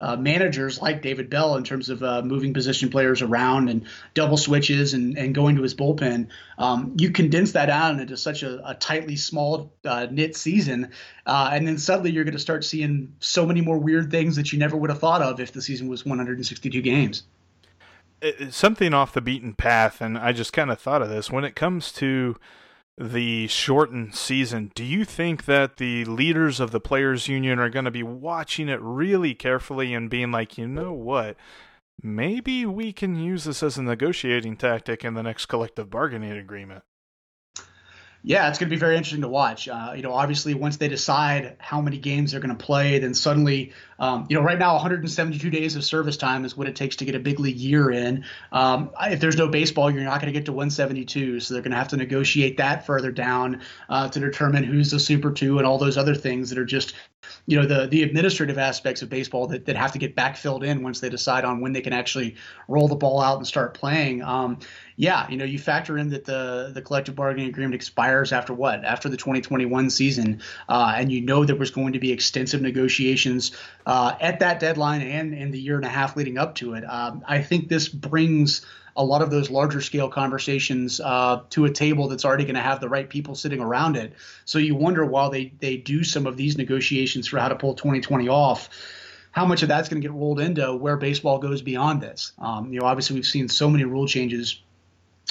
uh, 0.01 0.15
managers 0.15 0.81
like 0.81 1.01
David 1.01 1.29
Bell 1.29 1.55
in 1.55 1.63
terms 1.63 1.89
of 1.89 2.01
uh, 2.01 2.21
moving 2.23 2.53
position 2.53 2.89
players 2.89 3.21
around 3.21 3.69
and 3.69 3.85
double 4.13 4.35
switches 4.35 4.93
and, 4.93 5.17
and 5.17 5.33
going 5.35 5.55
to 5.55 5.61
his 5.61 5.75
bullpen. 5.75 6.27
Um, 6.57 6.93
you 6.97 7.11
condense 7.11 7.51
that 7.53 7.67
down 7.67 7.99
into 7.99 8.17
such 8.17 8.43
a, 8.43 8.69
a 8.69 8.73
tightly 8.73 9.15
small 9.15 9.71
uh, 9.85 10.07
knit 10.09 10.35
season, 10.35 10.91
uh, 11.25 11.51
and 11.53 11.67
then 11.67 11.77
suddenly 11.77 12.11
you're 12.11 12.23
going 12.23 12.33
to 12.33 12.39
start 12.39 12.65
seeing 12.65 13.13
so 13.19 13.45
many 13.45 13.61
more 13.61 13.77
weird 13.77 14.09
things 14.11 14.35
that 14.35 14.51
you 14.51 14.59
never 14.59 14.75
would 14.75 14.89
have 14.89 14.99
thought 14.99 15.21
of 15.21 15.39
if 15.39 15.53
the 15.53 15.61
season 15.61 15.87
was 15.87 16.03
162 16.03 16.81
games. 16.81 17.23
Something 18.49 18.93
off 18.93 19.13
the 19.13 19.21
beaten 19.21 19.53
path, 19.53 20.01
and 20.01 20.17
I 20.17 20.31
just 20.31 20.53
kind 20.53 20.71
of 20.71 20.79
thought 20.79 21.01
of 21.01 21.09
this 21.09 21.31
when 21.31 21.43
it 21.43 21.55
comes 21.55 21.91
to 21.93 22.37
the 22.97 23.47
shortened 23.47 24.15
season, 24.15 24.71
do 24.75 24.83
you 24.83 25.05
think 25.05 25.45
that 25.45 25.77
the 25.77 26.05
leaders 26.05 26.59
of 26.59 26.71
the 26.71 26.79
players 26.79 27.27
union 27.27 27.59
are 27.59 27.69
going 27.69 27.85
to 27.85 27.91
be 27.91 28.03
watching 28.03 28.69
it 28.69 28.79
really 28.81 29.33
carefully 29.33 29.93
and 29.93 30.09
being 30.09 30.31
like, 30.31 30.57
you 30.57 30.67
know 30.67 30.93
what? 30.93 31.37
Maybe 32.03 32.65
we 32.65 32.93
can 32.93 33.15
use 33.15 33.43
this 33.43 33.61
as 33.61 33.77
a 33.77 33.83
negotiating 33.83 34.57
tactic 34.57 35.05
in 35.05 35.13
the 35.13 35.23
next 35.23 35.45
collective 35.45 35.89
bargaining 35.89 36.31
agreement. 36.31 36.83
Yeah, 38.23 38.49
it's 38.49 38.59
going 38.59 38.69
to 38.69 38.75
be 38.75 38.79
very 38.79 38.97
interesting 38.97 39.21
to 39.21 39.27
watch. 39.27 39.67
Uh, 39.67 39.93
you 39.95 40.03
know, 40.03 40.13
obviously, 40.13 40.53
once 40.53 40.77
they 40.77 40.87
decide 40.87 41.55
how 41.59 41.81
many 41.81 41.97
games 41.97 42.31
they're 42.31 42.39
going 42.39 42.55
to 42.55 42.65
play, 42.65 42.99
then 42.99 43.15
suddenly, 43.15 43.73
um, 44.01 44.25
you 44.29 44.35
know, 44.35 44.41
right 44.41 44.57
now, 44.57 44.73
172 44.73 45.51
days 45.51 45.75
of 45.75 45.83
service 45.83 46.17
time 46.17 46.43
is 46.43 46.57
what 46.57 46.67
it 46.67 46.75
takes 46.75 46.95
to 46.97 47.05
get 47.05 47.13
a 47.13 47.19
big 47.19 47.39
league 47.39 47.55
year 47.55 47.91
in. 47.91 48.25
Um, 48.51 48.89
if 48.99 49.19
there's 49.19 49.37
no 49.37 49.47
baseball, 49.47 49.91
you're 49.91 50.03
not 50.03 50.19
going 50.19 50.33
to 50.33 50.37
get 50.37 50.45
to 50.47 50.51
172, 50.51 51.39
so 51.39 51.53
they're 51.53 51.61
going 51.61 51.71
to 51.71 51.77
have 51.77 51.89
to 51.89 51.97
negotiate 51.97 52.57
that 52.57 52.83
further 52.83 53.11
down 53.11 53.61
uh, 53.89 54.09
to 54.09 54.19
determine 54.19 54.63
who's 54.63 54.89
the 54.89 54.99
Super 54.99 55.31
Two 55.31 55.59
and 55.59 55.67
all 55.67 55.77
those 55.77 55.99
other 55.99 56.15
things 56.15 56.49
that 56.49 56.57
are 56.57 56.65
just 56.65 56.95
you 57.45 57.59
know 57.59 57.65
the 57.65 57.87
the 57.87 58.03
administrative 58.03 58.57
aspects 58.57 59.01
of 59.01 59.09
baseball 59.09 59.47
that, 59.47 59.65
that 59.65 59.75
have 59.75 59.91
to 59.91 59.99
get 59.99 60.15
backfilled 60.15 60.65
in 60.65 60.83
once 60.83 60.99
they 60.99 61.09
decide 61.09 61.45
on 61.45 61.61
when 61.61 61.73
they 61.73 61.81
can 61.81 61.93
actually 61.93 62.35
roll 62.67 62.87
the 62.87 62.95
ball 62.95 63.21
out 63.21 63.37
and 63.37 63.47
start 63.47 63.73
playing. 63.73 64.21
Um, 64.21 64.59
yeah, 64.95 65.27
you 65.29 65.37
know, 65.37 65.45
you 65.45 65.57
factor 65.57 65.97
in 65.97 66.09
that 66.09 66.25
the 66.25 66.71
the 66.73 66.81
collective 66.81 67.15
bargaining 67.15 67.49
agreement 67.49 67.75
expires 67.75 68.31
after 68.31 68.53
what? 68.53 68.83
After 68.83 69.09
the 69.09 69.17
2021 69.17 69.89
season, 69.89 70.41
uh, 70.69 70.93
and 70.95 71.11
you 71.11 71.21
know 71.21 71.45
there 71.45 71.55
was 71.55 71.71
going 71.71 71.93
to 71.93 71.99
be 71.99 72.11
extensive 72.11 72.61
negotiations 72.61 73.51
uh, 73.91 74.15
at 74.21 74.39
that 74.39 74.61
deadline 74.61 75.01
and 75.01 75.33
in 75.33 75.51
the 75.51 75.59
year 75.59 75.75
and 75.75 75.83
a 75.83 75.89
half 75.89 76.15
leading 76.15 76.37
up 76.37 76.55
to 76.55 76.75
it. 76.75 76.85
Um, 76.85 77.25
I 77.27 77.41
think 77.41 77.67
this 77.67 77.89
brings 77.89 78.65
a 78.95 79.03
lot 79.03 79.21
of 79.21 79.29
those 79.29 79.49
larger 79.49 79.81
scale 79.81 80.07
conversations 80.07 81.01
uh, 81.01 81.41
to 81.49 81.65
a 81.65 81.69
table 81.69 82.07
that's 82.07 82.23
already 82.23 82.45
going 82.45 82.55
to 82.55 82.61
have 82.61 82.79
the 82.79 82.87
right 82.87 83.09
people 83.09 83.35
sitting 83.35 83.59
around 83.59 83.97
it. 83.97 84.13
So 84.45 84.59
you 84.59 84.75
wonder 84.75 85.05
while 85.05 85.29
they 85.29 85.51
they 85.59 85.75
do 85.75 86.05
some 86.05 86.25
of 86.25 86.37
these 86.37 86.57
negotiations 86.57 87.27
for 87.27 87.37
how 87.37 87.49
to 87.49 87.55
pull 87.57 87.73
2020 87.73 88.29
off, 88.29 88.69
how 89.31 89.45
much 89.45 89.61
of 89.61 89.67
that's 89.67 89.89
going 89.89 90.01
to 90.01 90.07
get 90.07 90.15
rolled 90.15 90.39
into 90.39 90.73
where 90.73 90.95
baseball 90.95 91.39
goes 91.39 91.61
beyond 91.61 91.99
this. 91.99 92.31
Um, 92.39 92.71
you 92.71 92.79
know, 92.79 92.85
obviously 92.85 93.15
we've 93.15 93.25
seen 93.25 93.49
so 93.49 93.69
many 93.69 93.83
rule 93.83 94.07
changes 94.07 94.61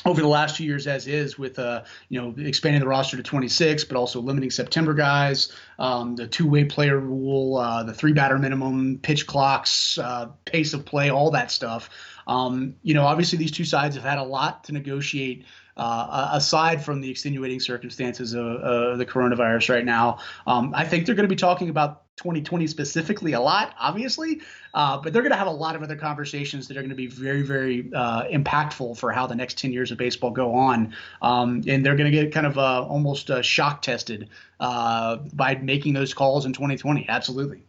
over 0.06 0.20
the 0.20 0.28
last 0.28 0.56
two 0.56 0.64
years 0.64 0.86
as 0.86 1.06
is 1.06 1.38
with 1.38 1.58
uh, 1.58 1.82
you 2.08 2.20
know 2.20 2.34
expanding 2.38 2.80
the 2.80 2.86
roster 2.86 3.16
to 3.16 3.22
26 3.22 3.84
but 3.84 3.96
also 3.96 4.20
limiting 4.20 4.50
september 4.50 4.94
guys. 4.94 5.52
Um, 5.78 6.16
the 6.16 6.26
two-way 6.26 6.64
player 6.64 6.98
rule 6.98 7.56
uh, 7.56 7.82
the 7.82 7.94
three 7.94 8.12
batter 8.12 8.38
minimum 8.38 8.98
pitch 9.02 9.26
clocks 9.26 9.98
uh, 9.98 10.26
pace 10.44 10.74
of 10.74 10.84
play 10.84 11.10
all 11.10 11.30
that 11.32 11.50
stuff. 11.50 11.90
Um, 12.26 12.76
you 12.82 12.94
know 12.94 13.04
obviously 13.04 13.38
these 13.38 13.52
two 13.52 13.64
sides 13.64 13.94
have 13.94 14.04
had 14.04 14.18
a 14.18 14.24
lot 14.24 14.64
to 14.64 14.72
negotiate 14.72 15.44
uh, 15.76 16.30
aside 16.32 16.84
from 16.84 17.00
the 17.00 17.10
extenuating 17.10 17.60
circumstances 17.60 18.34
of 18.34 18.98
the 18.98 19.06
coronavirus 19.06 19.70
right 19.70 19.84
now. 19.84 20.18
Um, 20.46 20.72
i 20.74 20.84
think 20.84 21.06
they're 21.06 21.14
going 21.14 21.28
to 21.28 21.34
be 21.34 21.36
talking 21.36 21.68
about 21.68 22.09
2020 22.20 22.66
specifically 22.66 23.32
a 23.32 23.40
lot, 23.40 23.74
obviously, 23.80 24.42
uh, 24.74 24.98
but 24.98 25.12
they're 25.12 25.22
going 25.22 25.32
to 25.32 25.38
have 25.38 25.46
a 25.46 25.50
lot 25.50 25.74
of 25.74 25.82
other 25.82 25.96
conversations 25.96 26.68
that 26.68 26.76
are 26.76 26.80
going 26.80 26.90
to 26.90 26.94
be 26.94 27.06
very, 27.06 27.42
very 27.42 27.90
uh, 27.94 28.24
impactful 28.24 28.96
for 28.98 29.10
how 29.10 29.26
the 29.26 29.34
next 29.34 29.56
10 29.58 29.72
years 29.72 29.90
of 29.90 29.96
baseball 29.96 30.30
go 30.30 30.54
on. 30.54 30.94
Um, 31.22 31.62
and 31.66 31.84
they're 31.84 31.96
going 31.96 32.10
to 32.10 32.16
get 32.16 32.32
kind 32.32 32.46
of 32.46 32.58
uh, 32.58 32.84
almost 32.84 33.30
uh, 33.30 33.40
shock 33.40 33.80
tested 33.80 34.28
uh, 34.60 35.16
by 35.32 35.54
making 35.56 35.94
those 35.94 36.12
calls 36.12 36.44
in 36.44 36.52
2020. 36.52 37.06
Absolutely 37.08 37.64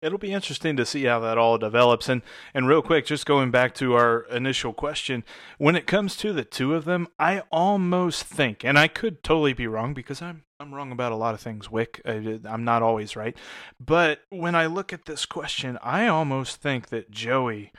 it'll 0.00 0.16
be 0.16 0.32
interesting 0.32 0.76
to 0.76 0.86
see 0.86 1.04
how 1.04 1.18
that 1.18 1.36
all 1.36 1.58
develops. 1.58 2.08
And 2.08 2.22
and 2.54 2.68
real 2.68 2.82
quick, 2.82 3.04
just 3.04 3.26
going 3.26 3.50
back 3.50 3.74
to 3.74 3.94
our 3.94 4.20
initial 4.30 4.72
question, 4.72 5.24
when 5.58 5.74
it 5.74 5.88
comes 5.88 6.16
to 6.18 6.32
the 6.32 6.44
two 6.44 6.72
of 6.74 6.84
them, 6.84 7.08
I 7.18 7.42
almost 7.50 8.22
think, 8.22 8.64
and 8.64 8.78
I 8.78 8.86
could 8.86 9.24
totally 9.24 9.54
be 9.54 9.66
wrong 9.66 9.94
because 9.94 10.22
I'm 10.22 10.44
I'm 10.60 10.74
wrong 10.74 10.90
about 10.90 11.12
a 11.12 11.16
lot 11.16 11.34
of 11.34 11.40
things, 11.40 11.70
Wick. 11.70 12.00
I, 12.04 12.40
I'm 12.44 12.64
not 12.64 12.82
always 12.82 13.14
right, 13.14 13.36
but 13.78 14.22
when 14.30 14.56
I 14.56 14.66
look 14.66 14.92
at 14.92 15.04
this 15.04 15.24
question, 15.24 15.78
I 15.82 16.08
almost 16.08 16.60
think 16.60 16.88
that 16.88 17.12
Joey 17.12 17.72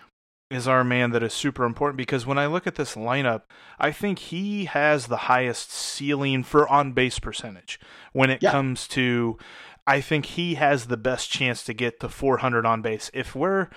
is 0.49 0.65
our 0.65 0.85
man 0.85 1.11
that 1.11 1.21
is 1.21 1.33
super 1.33 1.65
important 1.65 1.97
because 1.97 2.25
when 2.25 2.37
I 2.37 2.47
look 2.47 2.65
at 2.65 2.75
this 2.75 2.95
lineup, 2.95 3.41
I 3.79 3.91
think 3.91 4.19
he 4.19 4.65
has 4.65 5.07
the 5.07 5.17
highest 5.17 5.71
ceiling 5.71 6.41
for 6.43 6.67
on 6.69 6.93
base 6.93 7.19
percentage 7.19 7.81
when 8.13 8.29
it 8.29 8.41
yeah. 8.41 8.51
comes 8.51 8.87
to 8.89 9.37
I 9.85 9.99
think 9.99 10.25
he 10.27 10.55
has 10.55 10.85
the 10.85 10.97
best 10.97 11.29
chance 11.29 11.63
to 11.65 11.73
get 11.73 11.99
to 11.99 12.07
400 12.09 12.65
on 12.65 12.81
base. 12.81 13.11
If 13.13 13.35
we're 13.35 13.67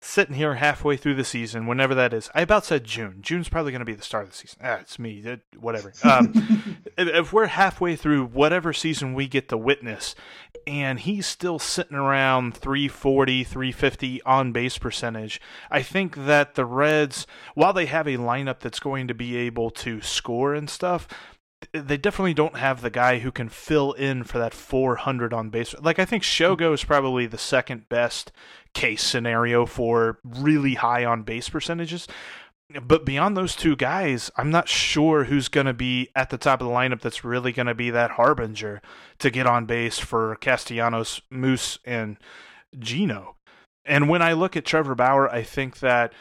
sitting 0.00 0.34
here 0.34 0.54
halfway 0.54 0.96
through 0.96 1.14
the 1.14 1.24
season, 1.24 1.66
whenever 1.66 1.94
that 1.94 2.14
is, 2.14 2.30
I 2.34 2.40
about 2.42 2.64
said 2.64 2.84
June. 2.84 3.18
June's 3.20 3.50
probably 3.50 3.70
going 3.70 3.80
to 3.80 3.86
be 3.86 3.94
the 3.94 4.02
start 4.02 4.24
of 4.24 4.30
the 4.30 4.36
season. 4.36 4.58
Ah, 4.62 4.78
it's 4.80 4.98
me. 4.98 5.18
It, 5.18 5.42
whatever. 5.58 5.92
Um, 6.02 6.78
if 6.98 7.32
we're 7.32 7.46
halfway 7.46 7.96
through 7.96 8.26
whatever 8.26 8.72
season 8.72 9.12
we 9.12 9.28
get 9.28 9.50
to 9.50 9.58
witness, 9.58 10.14
and 10.66 11.00
he's 11.00 11.26
still 11.26 11.58
sitting 11.58 11.96
around 11.96 12.56
340, 12.56 13.44
350 13.44 14.22
on 14.22 14.52
base 14.52 14.78
percentage, 14.78 15.40
I 15.70 15.82
think 15.82 16.16
that 16.16 16.54
the 16.54 16.64
Reds, 16.64 17.26
while 17.54 17.72
they 17.72 17.86
have 17.86 18.06
a 18.06 18.16
lineup 18.16 18.60
that's 18.60 18.80
going 18.80 19.06
to 19.08 19.14
be 19.14 19.36
able 19.36 19.70
to 19.70 20.00
score 20.00 20.54
and 20.54 20.70
stuff, 20.70 21.06
they 21.72 21.96
definitely 21.96 22.34
don't 22.34 22.56
have 22.56 22.80
the 22.80 22.90
guy 22.90 23.18
who 23.18 23.30
can 23.30 23.48
fill 23.48 23.92
in 23.92 24.24
for 24.24 24.38
that 24.38 24.54
400 24.54 25.32
on 25.32 25.50
base. 25.50 25.74
Like 25.80 25.98
I 25.98 26.04
think 26.04 26.22
Shogo 26.22 26.72
is 26.72 26.84
probably 26.84 27.26
the 27.26 27.38
second 27.38 27.88
best 27.88 28.32
case 28.72 29.02
scenario 29.02 29.66
for 29.66 30.18
really 30.24 30.74
high 30.74 31.04
on 31.04 31.22
base 31.22 31.48
percentages. 31.48 32.08
But 32.82 33.04
beyond 33.04 33.36
those 33.36 33.56
two 33.56 33.74
guys, 33.74 34.30
I'm 34.36 34.50
not 34.50 34.68
sure 34.68 35.24
who's 35.24 35.48
going 35.48 35.66
to 35.66 35.74
be 35.74 36.08
at 36.14 36.30
the 36.30 36.38
top 36.38 36.60
of 36.60 36.68
the 36.68 36.72
lineup 36.72 37.00
that's 37.00 37.24
really 37.24 37.52
going 37.52 37.66
to 37.66 37.74
be 37.74 37.90
that 37.90 38.12
harbinger 38.12 38.80
to 39.18 39.30
get 39.30 39.46
on 39.46 39.66
base 39.66 39.98
for 39.98 40.36
Castellanos, 40.36 41.20
Moose, 41.30 41.80
and 41.84 42.16
Geno. 42.78 43.34
And 43.84 44.08
when 44.08 44.22
I 44.22 44.34
look 44.34 44.56
at 44.56 44.64
Trevor 44.64 44.94
Bauer, 44.94 45.28
I 45.28 45.42
think 45.42 45.80
that 45.80 46.12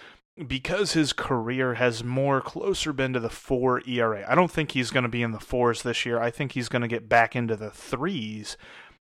because 0.47 0.93
his 0.93 1.13
career 1.13 1.75
has 1.75 2.03
more 2.03 2.41
closer 2.41 2.93
been 2.93 3.13
to 3.13 3.19
the 3.19 3.29
four 3.29 3.81
ERA. 3.87 4.25
I 4.27 4.35
don't 4.35 4.51
think 4.51 4.71
he's 4.71 4.91
going 4.91 5.03
to 5.03 5.09
be 5.09 5.21
in 5.21 5.31
the 5.31 5.39
fours 5.39 5.81
this 5.83 6.05
year. 6.05 6.19
I 6.19 6.31
think 6.31 6.53
he's 6.53 6.69
going 6.69 6.81
to 6.81 6.87
get 6.87 7.09
back 7.09 7.35
into 7.35 7.55
the 7.55 7.71
threes. 7.71 8.57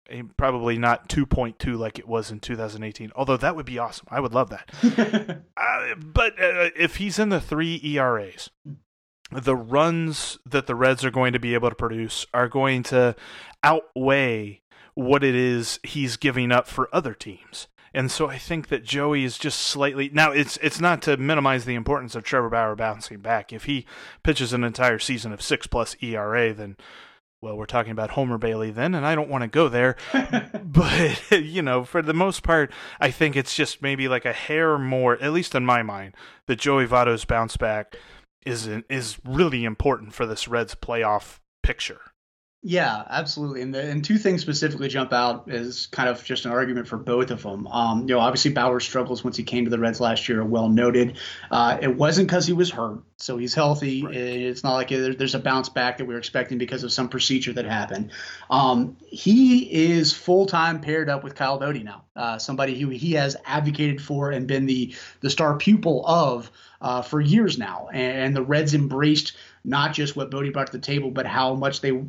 Eh, 0.09 0.23
probably 0.37 0.77
not 0.77 1.07
2.2 1.07 1.77
like 1.77 1.99
it 1.99 2.07
was 2.07 2.31
in 2.31 2.39
2018, 2.39 3.11
although 3.15 3.37
that 3.37 3.55
would 3.55 3.65
be 3.65 3.77
awesome. 3.77 4.07
I 4.09 4.19
would 4.19 4.33
love 4.33 4.49
that. 4.49 5.43
uh, 5.57 5.95
but 5.95 6.33
uh, 6.41 6.69
if 6.75 6.95
he's 6.95 7.19
in 7.19 7.29
the 7.29 7.41
three 7.41 7.79
ERAs, 7.83 8.49
the 9.31 9.55
runs 9.55 10.39
that 10.45 10.65
the 10.65 10.75
Reds 10.75 11.05
are 11.05 11.11
going 11.11 11.33
to 11.33 11.39
be 11.39 11.53
able 11.53 11.69
to 11.69 11.75
produce 11.75 12.25
are 12.33 12.47
going 12.47 12.81
to 12.83 13.15
outweigh 13.63 14.61
what 14.95 15.23
it 15.23 15.35
is 15.35 15.79
he's 15.83 16.17
giving 16.17 16.51
up 16.51 16.67
for 16.67 16.89
other 16.93 17.13
teams. 17.13 17.67
And 17.93 18.11
so 18.11 18.29
I 18.29 18.37
think 18.37 18.67
that 18.69 18.83
Joey 18.83 19.23
is 19.23 19.37
just 19.37 19.59
slightly 19.59 20.09
now. 20.13 20.31
It's 20.31 20.57
it's 20.57 20.79
not 20.79 21.01
to 21.03 21.17
minimize 21.17 21.65
the 21.65 21.75
importance 21.75 22.15
of 22.15 22.23
Trevor 22.23 22.49
Bauer 22.49 22.75
bouncing 22.75 23.19
back. 23.19 23.51
If 23.51 23.65
he 23.65 23.85
pitches 24.23 24.53
an 24.53 24.63
entire 24.63 24.99
season 24.99 25.31
of 25.31 25.41
six 25.41 25.67
plus 25.67 25.95
ERA, 26.01 26.53
then 26.53 26.77
well, 27.41 27.55
we're 27.55 27.65
talking 27.65 27.91
about 27.91 28.11
Homer 28.11 28.37
Bailey 28.37 28.69
then, 28.69 28.93
and 28.93 29.05
I 29.05 29.15
don't 29.15 29.29
want 29.29 29.43
to 29.43 29.47
go 29.47 29.69
there. 29.69 29.95
but 30.63 31.31
you 31.31 31.61
know, 31.61 31.83
for 31.83 32.01
the 32.01 32.13
most 32.13 32.43
part, 32.43 32.71
I 32.99 33.11
think 33.11 33.35
it's 33.35 33.55
just 33.55 33.81
maybe 33.81 34.07
like 34.07 34.25
a 34.25 34.33
hair 34.33 34.77
more, 34.77 35.21
at 35.21 35.33
least 35.33 35.55
in 35.55 35.65
my 35.65 35.81
mind, 35.81 36.15
that 36.47 36.59
Joey 36.59 36.85
Votto's 36.85 37.25
bounce 37.25 37.57
back 37.57 37.95
is 38.45 38.67
is 38.67 39.17
really 39.25 39.65
important 39.65 40.13
for 40.13 40.25
this 40.25 40.47
Reds 40.47 40.75
playoff 40.75 41.39
picture. 41.63 42.01
Yeah, 42.61 43.03
absolutely. 43.09 43.61
And, 43.61 43.73
the, 43.73 43.81
and 43.81 44.03
two 44.03 44.17
things 44.17 44.41
specifically 44.41 44.89
jump 44.89 45.13
out 45.13 45.49
as 45.49 45.85
kind 45.87 46.09
of 46.09 46.21
just 46.25 46.43
an 46.43 46.51
argument 46.51 46.89
for 46.89 46.97
both 46.97 47.31
of 47.31 47.41
them. 47.41 47.65
Um, 47.67 48.01
you 48.01 48.07
know, 48.07 48.19
obviously 48.19 48.51
Bauer's 48.51 48.83
struggles 48.83 49.23
once 49.23 49.37
he 49.37 49.43
came 49.43 49.63
to 49.63 49.71
the 49.71 49.79
Reds 49.79 50.01
last 50.01 50.27
year 50.27 50.41
are 50.41 50.45
well 50.45 50.67
noted. 50.67 51.17
Uh, 51.49 51.77
it 51.81 51.95
wasn't 51.95 52.27
because 52.27 52.45
he 52.45 52.51
was 52.51 52.69
hurt, 52.69 52.99
so 53.15 53.37
he's 53.37 53.53
healthy. 53.53 54.03
Right. 54.03 54.13
It's 54.13 54.61
not 54.61 54.73
like 54.73 54.89
there's 54.89 55.35
a 55.35 55.39
bounce 55.39 55.69
back 55.69 55.99
that 55.99 56.05
we 56.05 56.13
are 56.13 56.17
expecting 56.17 56.57
because 56.57 56.83
of 56.83 56.91
some 56.91 57.07
procedure 57.07 57.53
that 57.53 57.63
happened. 57.63 58.11
Um, 58.49 58.97
he 59.07 59.93
is 59.93 60.11
full 60.11 60.45
time 60.45 60.81
paired 60.81 61.09
up 61.09 61.23
with 61.23 61.35
Kyle 61.35 61.59
Boddy 61.59 61.83
now, 61.83 62.03
uh, 62.17 62.39
somebody 62.39 62.77
who 62.77 62.89
he 62.89 63.13
has 63.13 63.37
advocated 63.45 64.01
for 64.01 64.31
and 64.31 64.47
been 64.47 64.65
the 64.65 64.93
the 65.21 65.29
star 65.29 65.55
pupil 65.55 66.05
of 66.05 66.51
uh, 66.81 67.01
for 67.01 67.21
years 67.21 67.57
now. 67.57 67.87
And 67.93 68.35
the 68.35 68.43
Reds 68.43 68.73
embraced 68.73 69.37
not 69.63 69.93
just 69.93 70.15
what 70.15 70.31
Boddy 70.31 70.49
brought 70.49 70.67
to 70.67 70.71
the 70.71 70.79
table, 70.79 71.11
but 71.11 71.25
how 71.25 71.53
much 71.53 71.81
they 71.81 72.01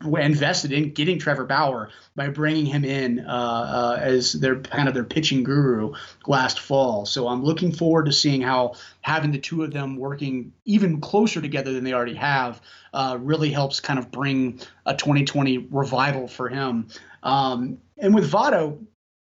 invested 0.00 0.72
in 0.72 0.92
getting 0.92 1.18
Trevor 1.18 1.44
Bauer 1.44 1.90
by 2.14 2.28
bringing 2.28 2.66
him 2.66 2.84
in 2.84 3.20
uh, 3.20 3.96
uh, 3.96 3.98
as 4.00 4.32
their 4.32 4.60
kind 4.60 4.88
of 4.88 4.94
their 4.94 5.04
pitching 5.04 5.44
guru 5.44 5.94
last 6.26 6.60
fall. 6.60 7.06
So 7.06 7.28
I'm 7.28 7.44
looking 7.44 7.72
forward 7.72 8.06
to 8.06 8.12
seeing 8.12 8.42
how 8.42 8.74
having 9.00 9.30
the 9.30 9.38
two 9.38 9.62
of 9.62 9.72
them 9.72 9.96
working 9.96 10.52
even 10.64 11.00
closer 11.00 11.40
together 11.40 11.72
than 11.72 11.84
they 11.84 11.92
already 11.92 12.14
have 12.14 12.60
uh, 12.92 13.18
really 13.20 13.50
helps 13.50 13.80
kind 13.80 13.98
of 13.98 14.10
bring 14.10 14.60
a 14.84 14.94
2020 14.94 15.68
revival 15.70 16.28
for 16.28 16.48
him. 16.48 16.88
Um, 17.22 17.78
and 17.98 18.14
with 18.14 18.30
Votto, 18.30 18.84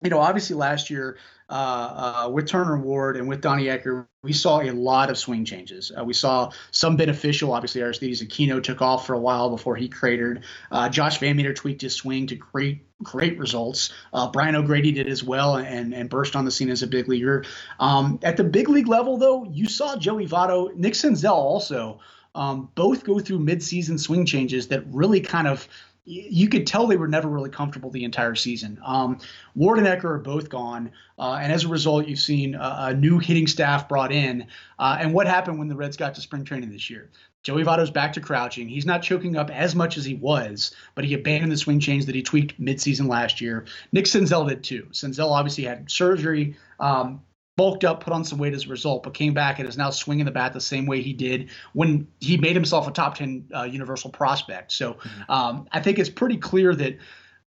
you 0.02 0.10
know, 0.10 0.20
obviously 0.20 0.56
last 0.56 0.90
year 0.90 1.18
uh, 1.50 2.24
uh, 2.26 2.30
with 2.30 2.48
Turner 2.48 2.78
Ward 2.78 3.18
and 3.18 3.28
with 3.28 3.42
Donnie 3.42 3.66
Ecker, 3.66 4.08
we 4.22 4.34
saw 4.34 4.60
a 4.60 4.72
lot 4.72 5.10
of 5.10 5.18
swing 5.18 5.46
changes. 5.46 5.94
Uh, 5.98 6.04
we 6.04 6.14
saw 6.14 6.52
some 6.72 6.98
beneficial. 6.98 7.54
Obviously, 7.54 7.82
Aristides 7.82 8.22
Aquino 8.22 8.62
took 8.62 8.82
off 8.82 9.08
for 9.08 9.14
a 9.14 9.20
while 9.20 9.50
before 9.50 9.78
he 9.78 9.88
cratered. 9.88 10.44
Uh, 10.72 10.90
Josh 10.90 11.20
VanMeter 11.20 11.56
tweaked 11.56 11.82
his 11.82 11.96
swing 11.96 12.28
to 12.28 12.36
great, 12.36 12.86
great 13.02 13.40
results. 13.40 13.94
Uh, 14.12 14.30
Brian 14.30 14.56
O'Grady 14.56 14.92
did 14.92 15.08
as 15.08 15.24
well 15.24 15.56
and, 15.56 15.94
and 15.94 16.10
burst 16.10 16.36
on 16.36 16.44
the 16.44 16.52
scene 16.52 16.70
as 16.70 16.84
a 16.84 16.88
big 16.88 17.08
leaguer. 17.08 17.46
Um, 17.80 18.20
at 18.22 18.36
the 18.36 18.44
big 18.44 18.68
league 18.68 18.88
level, 18.90 19.18
though, 19.18 19.46
you 19.46 19.70
saw 19.70 19.96
Joey 19.96 20.28
Votto, 20.28 20.76
Nick 20.76 20.94
Senzel 20.94 21.32
also. 21.32 22.00
Um, 22.36 22.70
both 22.76 23.06
go 23.06 23.20
through 23.20 23.40
midseason 23.40 24.00
swing 24.00 24.26
changes 24.26 24.68
that 24.68 24.84
really 24.88 25.22
kind 25.22 25.48
of 25.48 25.68
you 26.10 26.50
could 26.50 26.66
tell 26.66 26.88
they 26.88 26.98
were 26.98 27.08
never 27.08 27.28
really 27.28 27.52
comfortable 27.52 27.92
the 27.92 28.04
entire 28.04 28.34
season. 28.34 28.80
Um, 28.84 29.20
Ward 29.56 29.78
and 29.78 29.88
Ecker 29.88 30.06
are 30.06 30.18
both 30.18 30.50
gone, 30.50 30.92
uh, 31.20 31.40
and 31.42 31.54
as 31.54 31.66
a 31.66 31.68
result, 31.68 32.08
you've 32.08 32.20
seen 32.20 32.56
a, 32.56 32.76
a 32.80 32.94
new 32.94 33.20
hitting 33.20 33.46
staff 33.46 33.88
brought 33.88 34.12
in. 34.12 34.48
Uh, 34.80 34.98
and 35.00 35.14
what 35.14 35.28
happened 35.28 35.60
when 35.60 35.68
the 35.68 35.76
Reds 35.76 35.98
got 35.98 36.16
to 36.16 36.22
spring 36.22 36.44
training 36.44 36.72
this 36.72 36.90
year? 36.90 37.12
Joey 37.44 37.64
Votto's 37.64 37.92
back 37.92 38.14
to 38.14 38.22
crouching. 38.22 38.68
He's 38.68 38.86
not 38.86 39.02
choking 39.02 39.38
up 39.38 39.50
as 39.50 39.76
much 39.76 39.98
as 39.98 40.04
he 40.04 40.16
was, 40.16 40.76
but 40.96 41.06
he 41.06 41.14
abandoned 41.14 41.52
the 41.52 41.58
swing 41.58 41.80
change 41.80 42.06
that 42.08 42.16
he 42.16 42.22
tweaked 42.22 42.60
midseason 42.60 43.08
last 43.08 43.40
year. 43.40 43.66
Nick 43.92 44.06
Senzel 44.06 44.48
did 44.50 44.64
too. 44.64 44.88
Senzel 44.92 45.32
obviously 45.32 45.64
had 45.64 45.90
surgery. 45.90 46.56
Um, 46.80 47.22
bulked 47.60 47.84
up, 47.84 48.02
put 48.02 48.14
on 48.14 48.24
some 48.24 48.40
weight 48.40 48.54
as 48.54 48.68
a 48.68 48.70
result, 48.70 49.04
but 49.04 49.14
came 49.14 49.34
back 49.34 49.60
and 49.60 49.68
is 49.68 49.78
now 49.78 49.90
swinging 49.90 50.24
the 50.24 50.32
bat 50.32 50.54
the 50.54 50.62
same 50.62 50.86
way 50.86 51.02
he 51.02 51.12
did 51.12 51.50
when 51.74 52.08
he 52.22 52.38
made 52.38 52.56
himself 52.56 52.88
a 52.88 52.92
top 52.92 53.16
10 53.16 53.50
uh, 53.54 53.64
universal 53.64 54.10
prospect. 54.10 54.72
So 54.72 54.94
mm-hmm. 54.94 55.30
um, 55.30 55.68
I 55.74 55.82
think 55.82 56.00
it's 56.00 56.08
pretty 56.08 56.38
clear 56.38 56.74
that 56.76 56.98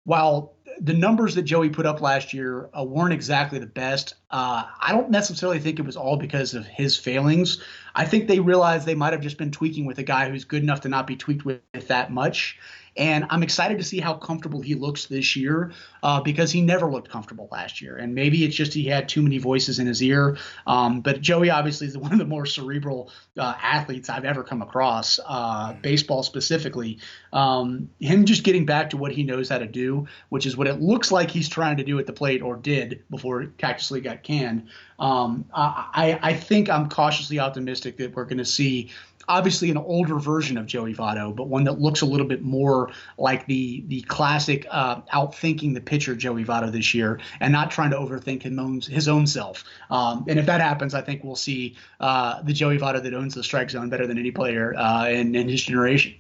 while 0.04 0.52
the 0.80 0.94
numbers 0.94 1.36
that 1.36 1.44
Joey 1.44 1.70
put 1.70 1.86
up 1.86 2.02
last 2.02 2.34
year 2.34 2.70
uh, 2.78 2.84
weren't 2.84 3.14
exactly 3.14 3.60
the 3.60 3.66
best, 3.66 4.16
uh, 4.32 4.64
I 4.80 4.92
don't 4.92 5.10
necessarily 5.10 5.60
think 5.60 5.80
it 5.80 5.86
was 5.86 5.98
all 5.98 6.18
because 6.18 6.54
of 6.54 6.66
his 6.66 6.98
failings. 6.98 7.62
I 7.96 8.06
think 8.06 8.28
they 8.28 8.40
realized 8.40 8.86
they 8.86 8.96
might 8.96 9.14
have 9.14 9.22
just 9.22 9.38
been 9.38 9.52
tweaking 9.52 9.86
with 9.86 9.98
a 10.00 10.04
guy 10.04 10.30
who's 10.30 10.46
good 10.46 10.64
enough 10.64 10.82
to 10.82 10.90
not 10.90 11.08
be 11.08 11.16
tweaked 11.16 11.46
with 11.46 11.88
that 11.88 12.12
much. 12.12 12.58
And 12.98 13.26
I'm 13.30 13.42
excited 13.42 13.78
to 13.78 13.84
see 13.86 14.00
how 14.00 14.16
comfortable 14.16 14.60
he 14.62 14.76
looks 14.76 15.06
this 15.06 15.36
year 15.36 15.72
uh, 16.04 16.20
because 16.20 16.52
he 16.52 16.62
never 16.62 16.92
looked 16.92 17.10
comfortable 17.10 17.48
last 17.50 17.82
year. 17.82 17.96
And 17.96 18.14
maybe 18.14 18.44
it's 18.44 18.56
just 18.56 18.74
he 18.74 18.84
had 18.84 19.08
too 19.08 19.22
many 19.22 19.38
voices 19.38 19.80
in 19.80 19.88
his 19.88 20.04
ear. 20.04 20.38
Um, 20.68 21.00
but 21.00 21.22
Joey 21.22 21.50
obviously 21.50 21.88
is 21.88 21.98
one 21.98 22.12
of 22.12 22.20
the 22.20 22.26
more 22.26 22.46
cerebral 22.46 23.10
uh, 23.38 23.54
athletes 23.62 24.10
I've 24.10 24.26
ever 24.26 24.44
come 24.44 24.62
across, 24.62 25.20
uh, 25.26 25.74
baseball 25.82 26.24
specifically. 26.24 27.00
Um, 27.32 27.90
him 28.00 28.26
just 28.26 28.44
getting 28.44 28.66
back 28.66 28.90
to 28.90 28.98
what 28.98 29.14
he 29.14 29.24
knows 29.24 29.48
how 29.48 29.60
to 29.60 29.68
do, 29.68 30.08
which 30.28 30.46
is 30.46 30.58
what 30.62 30.68
it 30.68 30.80
looks 30.80 31.12
like 31.12 31.32
he's 31.32 31.50
trying 31.50 31.78
to 31.78 31.84
do 31.84 31.98
at 31.98 32.06
the 32.06 32.14
plate 32.14 32.44
or 32.44 32.56
did 32.56 33.04
before 33.10 33.48
Cactus 33.58 33.90
League 33.90 34.04
got 34.04 34.22
canned. 34.22 34.68
Um, 35.00 35.46
I, 35.52 36.20
I 36.22 36.36
think 36.36 36.70
I'm 36.70 36.88
cautiously 36.88 37.40
optimistic 37.40 37.98
that 37.98 38.16
we're 38.16 38.26
going 38.26 38.38
to 38.38 38.46
see 38.46 38.92
obviously 39.28 39.72
an 39.72 39.78
older 39.78 40.20
version 40.20 40.60
of 40.60 40.68
Joey 40.68 40.94
Votto, 40.94 41.36
but 41.36 41.48
one 41.48 41.64
that 41.64 41.82
looks 41.82 42.02
a 42.02 42.06
little 42.06 42.28
bit 42.28 42.44
more 42.44 42.92
like 43.18 43.48
the 43.48 43.84
the 43.88 44.02
classic 44.02 44.68
uh, 44.70 45.02
outthinking 45.12 45.74
the 45.74 45.82
pitcher 45.82 46.16
Joey 46.16 46.46
Votto 46.46 46.72
this 46.72 46.94
year, 46.94 47.20
and 47.40 47.52
not 47.52 47.72
trying 47.72 47.90
to 47.90 47.98
overthink 47.98 48.44
his 48.44 48.56
own, 48.56 48.82
his 48.82 49.08
own 49.08 49.26
self. 49.26 49.64
Um, 49.90 50.26
and 50.28 50.38
if 50.38 50.46
that 50.46 50.62
happens, 50.62 50.94
I 50.94 51.02
think 51.02 51.24
we'll 51.24 51.36
see 51.36 51.76
uh, 52.00 52.44
the 52.44 52.54
Joey 52.54 52.78
Votto 52.78 53.02
that 53.02 53.16
owns 53.16 53.34
the 53.34 53.44
strike 53.44 53.72
zone 53.72 53.90
better 53.90 54.06
than 54.06 54.20
any 54.20 54.30
player 54.30 54.76
uh, 54.78 55.08
in, 55.08 55.34
in 55.34 55.50
his 55.50 55.64
generation. 55.64 56.14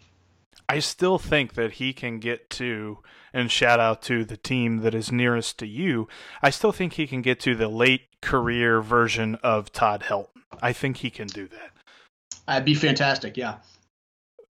I 0.69 0.79
still 0.79 1.17
think 1.17 1.55
that 1.55 1.73
he 1.73 1.93
can 1.93 2.19
get 2.19 2.49
to, 2.51 2.99
and 3.33 3.51
shout 3.51 3.79
out 3.79 4.01
to 4.03 4.23
the 4.23 4.37
team 4.37 4.77
that 4.77 4.95
is 4.95 5.11
nearest 5.11 5.59
to 5.59 5.67
you. 5.67 6.07
I 6.41 6.49
still 6.49 6.71
think 6.71 6.93
he 6.93 7.07
can 7.07 7.21
get 7.21 7.39
to 7.41 7.55
the 7.55 7.67
late 7.67 8.21
career 8.21 8.81
version 8.81 9.35
of 9.43 9.71
Todd 9.71 10.03
Helton. 10.07 10.27
I 10.61 10.73
think 10.73 10.97
he 10.97 11.09
can 11.09 11.27
do 11.27 11.47
that. 11.47 11.71
That'd 12.47 12.65
be 12.65 12.75
fantastic. 12.75 13.37
Yeah. 13.37 13.57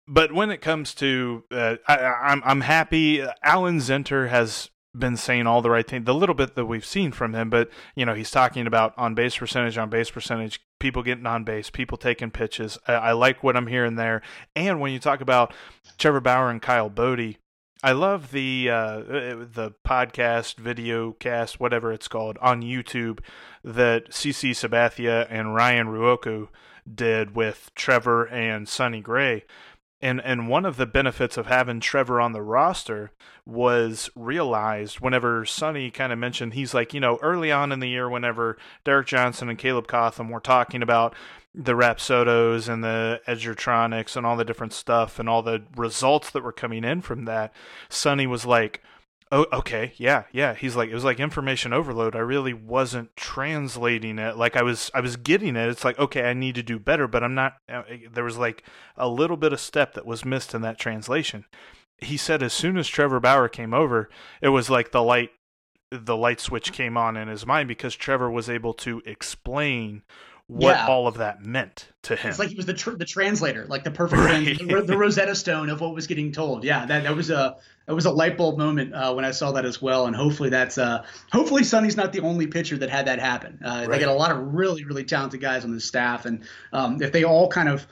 But 0.08 0.34
when 0.34 0.52
it 0.52 0.62
comes 0.62 0.94
to, 0.96 1.44
uh, 1.50 1.78
I, 1.88 1.98
I'm 1.98 2.42
I'm 2.46 2.62
happy. 2.62 3.24
Alan 3.42 3.78
Zinter 3.78 4.30
has 4.30 4.70
been 4.98 5.18
saying 5.18 5.48
all 5.48 5.62
the 5.62 5.70
right 5.70 5.88
things. 5.88 6.06
The 6.06 6.14
little 6.14 6.36
bit 6.36 6.56
that 6.56 6.66
we've 6.66 6.86
seen 6.86 7.12
from 7.12 7.34
him, 7.34 7.50
but 7.50 7.70
you 7.96 8.06
know, 8.06 8.14
he's 8.14 8.32
talking 8.32 8.68
about 8.68 8.94
on 8.98 9.16
base 9.16 9.38
percentage, 9.38 9.78
on 9.78 9.90
base 9.90 10.12
percentage, 10.12 10.62
people 10.80 11.04
getting 11.04 11.26
on 11.26 11.44
base, 11.44 11.70
people 11.70 11.98
taking 11.98 12.32
pitches. 12.32 12.78
I, 12.88 12.94
I, 12.94 13.12
like 13.14 13.44
what 13.44 13.56
I'm 13.58 13.68
hearing 13.68 13.96
there. 13.96 14.22
And 14.56 14.80
when 14.80 14.92
you 14.92 15.00
talk 15.00 15.22
about 15.22 15.54
Trevor 15.98 16.22
Bauer 16.22 16.50
and 16.50 16.62
Kyle 16.62 16.90
Boddy, 16.90 17.38
I 17.82 17.92
love 17.92 18.32
the 18.32 18.70
uh, 18.70 19.00
the 19.00 19.74
podcast, 19.86 20.56
video 20.56 21.12
cast, 21.14 21.60
whatever 21.60 21.92
it's 21.92 22.08
called, 22.08 22.38
on 22.40 22.62
YouTube 22.62 23.20
that 23.64 24.12
CC 24.12 24.52
Sabathia 24.52 25.28
and 25.30 25.54
Ryan 25.54 25.88
Ruocco 25.88 26.48
did 26.92 27.36
with 27.36 27.72
Trevor 27.76 28.26
and 28.26 28.68
Sonny 28.70 29.02
Gray. 29.02 29.44
And 30.04 30.20
and 30.26 30.50
one 30.50 30.66
of 30.66 30.76
the 30.76 30.86
benefits 30.86 31.38
of 31.38 31.46
having 31.46 31.80
Trevor 31.80 32.20
on 32.20 32.34
the 32.34 32.42
roster 32.42 33.12
was 33.46 34.10
realized 34.16 35.00
whenever 35.00 35.46
Sonny 35.46 35.90
kind 35.92 36.12
of 36.12 36.20
mentioned 36.20 36.54
he's 36.54 36.74
like, 36.74 36.94
you 36.94 37.00
know, 37.00 37.18
early 37.22 37.54
on 37.54 37.72
in 37.72 37.80
the 37.80 37.88
year 37.88 38.10
whenever 38.10 38.58
Derek 38.84 39.08
Johnson 39.08 39.48
and 39.48 39.58
Caleb 39.58 39.88
Cotham 39.88 40.28
were 40.28 40.42
talking 40.42 40.82
about 40.82 41.16
the 41.56 41.72
Rapsodos 41.72 42.68
and 42.68 42.84
the 42.84 43.22
Edgertronics 43.30 44.18
and 44.18 44.26
all 44.26 44.36
the 44.36 44.44
different 44.44 44.74
stuff 44.74 45.20
and 45.20 45.30
all 45.30 45.42
the 45.42 45.64
results 45.78 46.32
that 46.32 46.44
were 46.44 46.52
coming 46.52 46.84
in 46.84 47.00
from 47.00 47.24
that, 47.24 47.54
Sonny 47.88 48.28
was 48.28 48.46
like, 48.46 48.84
oh 49.34 49.46
okay. 49.52 49.94
Yeah 49.98 50.24
yeah. 50.32 50.54
He's 50.54 50.76
like 50.76 50.90
it 50.90 50.94
was 50.94 51.04
like 51.04 51.20
information 51.20 51.74
overload. 51.74 52.16
I 52.16 52.20
really 52.20 52.54
wasn't 52.54 53.16
translating 53.16 54.20
it. 54.20 54.38
Like 54.38 54.56
i 54.56 54.62
was 54.62 54.90
i 54.94 55.02
was 55.02 55.18
getting 55.18 55.56
it. 55.56 55.68
It's 55.70 55.84
like 55.84 56.00
okay 56.00 56.24
i 56.30 56.34
need 56.34 56.56
to 56.56 56.64
do 56.64 56.80
better 56.80 57.08
but 57.08 57.24
i'm 57.24 57.36
not 57.36 57.56
uh, 57.68 57.84
there 58.12 58.24
was 58.24 58.38
like 58.38 58.64
a 58.96 59.10
little 59.10 59.38
bit 59.38 59.52
of 59.52 59.60
step 59.60 59.96
that 59.96 60.06
was 60.06 60.24
missed 60.24 60.54
in 60.54 60.62
that 60.62 60.80
translation. 60.80 61.46
He 61.98 62.18
said 62.18 62.44
as 62.44 62.54
soon 62.54 62.78
as 62.78 62.88
trevor 62.88 63.20
bauer 63.20 63.50
came 63.50 63.74
over 63.74 64.10
it 64.42 64.50
was 64.50 64.70
like 64.70 64.92
the 64.92 65.04
light 65.04 65.32
the 65.92 66.18
light 66.18 66.40
switch 66.40 66.72
came 66.72 66.98
on 66.98 67.18
in 67.18 67.28
his 67.28 67.46
mind 67.46 67.68
because 67.68 67.96
trevor 67.96 68.30
was 68.30 68.50
able 68.50 68.74
to 68.74 69.02
explain 69.06 70.04
what 70.48 70.76
yeah. 70.76 70.88
all 70.88 71.08
of 71.08 71.18
that 71.18 71.42
meant 71.42 71.88
to 72.04 72.16
him. 72.16 72.30
It's 72.30 72.40
like 72.40 72.50
he 72.50 72.56
was 72.56 72.66
the 72.66 72.74
tr- 72.74 72.92
the 72.92 73.06
translator, 73.06 73.66
like 73.68 73.84
the 73.84 73.92
perfect 73.92 74.22
right. 74.22 74.58
the, 74.58 74.84
the, 74.86 74.98
Rosetta 74.98 75.36
Stone 75.36 75.70
of 75.70 75.80
what 75.80 75.96
was 75.96 76.08
getting 76.08 76.32
told. 76.32 76.64
Yeah, 76.64 76.86
that 76.86 77.04
that 77.04 77.16
was 77.16 77.30
a 77.30 77.58
that 77.88 77.96
was 77.96 78.06
a 78.06 78.12
light 78.12 78.38
bulb 78.38 78.58
moment 78.58 78.94
uh, 78.94 79.14
when 79.14 79.26
I 79.26 79.32
saw 79.32 79.54
that 79.54 79.66
as 79.66 79.82
well, 79.82 80.06
and 80.06 80.16
hopefully 80.16 80.50
that's 80.50 80.78
uh, 80.78 81.06
hopefully 81.32 81.64
Sonny's 81.64 81.96
not 81.96 82.12
the 82.12 82.20
only 82.22 82.48
pitcher 82.48 82.78
that 82.78 82.90
had 82.90 83.08
that 83.08 83.20
happen. 83.20 83.60
Uh, 83.64 83.70
right. 83.70 83.90
They 83.90 84.00
got 84.00 84.10
a 84.10 84.18
lot 84.18 84.32
of 84.32 84.54
really 84.54 84.84
really 84.84 85.06
talented 85.06 85.40
guys 85.40 85.64
on 85.64 85.72
the 85.72 85.80
staff, 85.80 86.26
and 86.26 86.44
um, 86.74 87.02
if 87.02 87.12
they 87.12 87.24
all 87.24 87.48
kind 87.48 87.70
of 87.70 87.88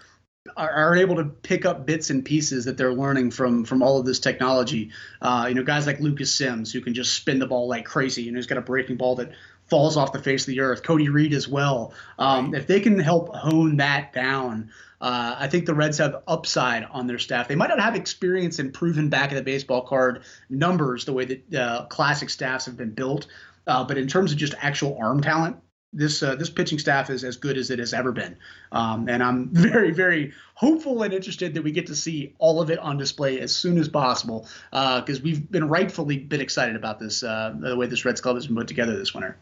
are, 0.57 0.71
are, 0.71 0.95
able 0.95 1.17
to 1.17 1.25
pick 1.25 1.65
up 1.65 1.85
bits 1.85 2.09
and 2.09 2.25
pieces 2.25 2.65
that 2.65 2.75
they're 2.75 2.93
learning 2.93 3.31
from 3.31 3.63
from 3.63 3.83
all 3.83 3.99
of 3.99 4.05
this 4.05 4.19
technology. 4.19 4.91
Uh, 5.21 5.45
you 5.47 5.55
know, 5.55 5.63
guys 5.63 5.85
like 5.85 5.99
Lucas 5.99 6.33
Sims 6.33 6.73
who 6.73 6.81
can 6.81 6.93
just 6.93 7.13
spin 7.13 7.39
the 7.39 7.45
ball 7.45 7.67
like 7.67 7.85
crazy. 7.85 8.23
You 8.23 8.31
know, 8.31 8.37
he's 8.37 8.47
got 8.47 8.57
a 8.57 8.61
breaking 8.61 8.97
ball 8.97 9.15
that 9.15 9.31
falls 9.71 9.95
off 9.95 10.11
the 10.11 10.21
face 10.21 10.41
of 10.43 10.47
the 10.47 10.59
earth. 10.59 10.83
Cody 10.83 11.07
Reed 11.07 11.33
as 11.33 11.47
well. 11.47 11.93
Um, 12.19 12.53
if 12.53 12.67
they 12.67 12.81
can 12.81 12.99
help 12.99 13.33
hone 13.33 13.77
that 13.77 14.11
down, 14.11 14.69
uh, 14.99 15.37
I 15.39 15.47
think 15.47 15.65
the 15.65 15.73
Reds 15.73 15.97
have 15.97 16.21
upside 16.27 16.83
on 16.83 17.07
their 17.07 17.17
staff. 17.17 17.47
They 17.47 17.55
might 17.55 17.69
not 17.69 17.79
have 17.79 17.95
experience 17.95 18.59
in 18.59 18.73
proven 18.73 19.07
back 19.07 19.31
of 19.31 19.37
the 19.37 19.43
baseball 19.43 19.81
card 19.81 20.23
numbers 20.49 21.05
the 21.05 21.13
way 21.13 21.23
that 21.23 21.55
uh, 21.55 21.85
classic 21.85 22.29
staffs 22.29 22.65
have 22.65 22.75
been 22.75 22.91
built, 22.91 23.27
uh, 23.65 23.85
but 23.85 23.97
in 23.97 24.07
terms 24.07 24.33
of 24.33 24.37
just 24.37 24.53
actual 24.59 24.97
arm 25.01 25.21
talent, 25.21 25.55
this 25.93 26.21
uh, 26.21 26.35
this 26.35 26.49
pitching 26.49 26.79
staff 26.79 27.09
is 27.09 27.23
as 27.23 27.37
good 27.37 27.57
as 27.57 27.69
it 27.69 27.79
has 27.79 27.93
ever 27.93 28.11
been, 28.11 28.37
um, 28.73 29.07
and 29.09 29.23
I'm 29.23 29.49
very 29.53 29.91
very 29.91 30.33
hopeful 30.53 31.01
and 31.03 31.13
interested 31.13 31.53
that 31.53 31.63
we 31.63 31.71
get 31.71 31.87
to 31.87 31.95
see 31.95 32.33
all 32.39 32.61
of 32.61 32.69
it 32.69 32.79
on 32.79 32.97
display 32.97 33.39
as 33.39 33.55
soon 33.55 33.77
as 33.77 33.89
possible 33.89 34.47
because 34.71 35.19
uh, 35.19 35.21
we've 35.23 35.49
been 35.49 35.67
rightfully 35.67 36.17
been 36.17 36.41
excited 36.41 36.75
about 36.75 36.99
this 36.99 37.23
uh, 37.23 37.53
the 37.57 37.75
way 37.75 37.87
this 37.87 38.05
Reds 38.05 38.21
club 38.21 38.35
has 38.35 38.47
been 38.47 38.55
put 38.55 38.67
together 38.67 38.97
this 38.97 39.13
winter. 39.13 39.37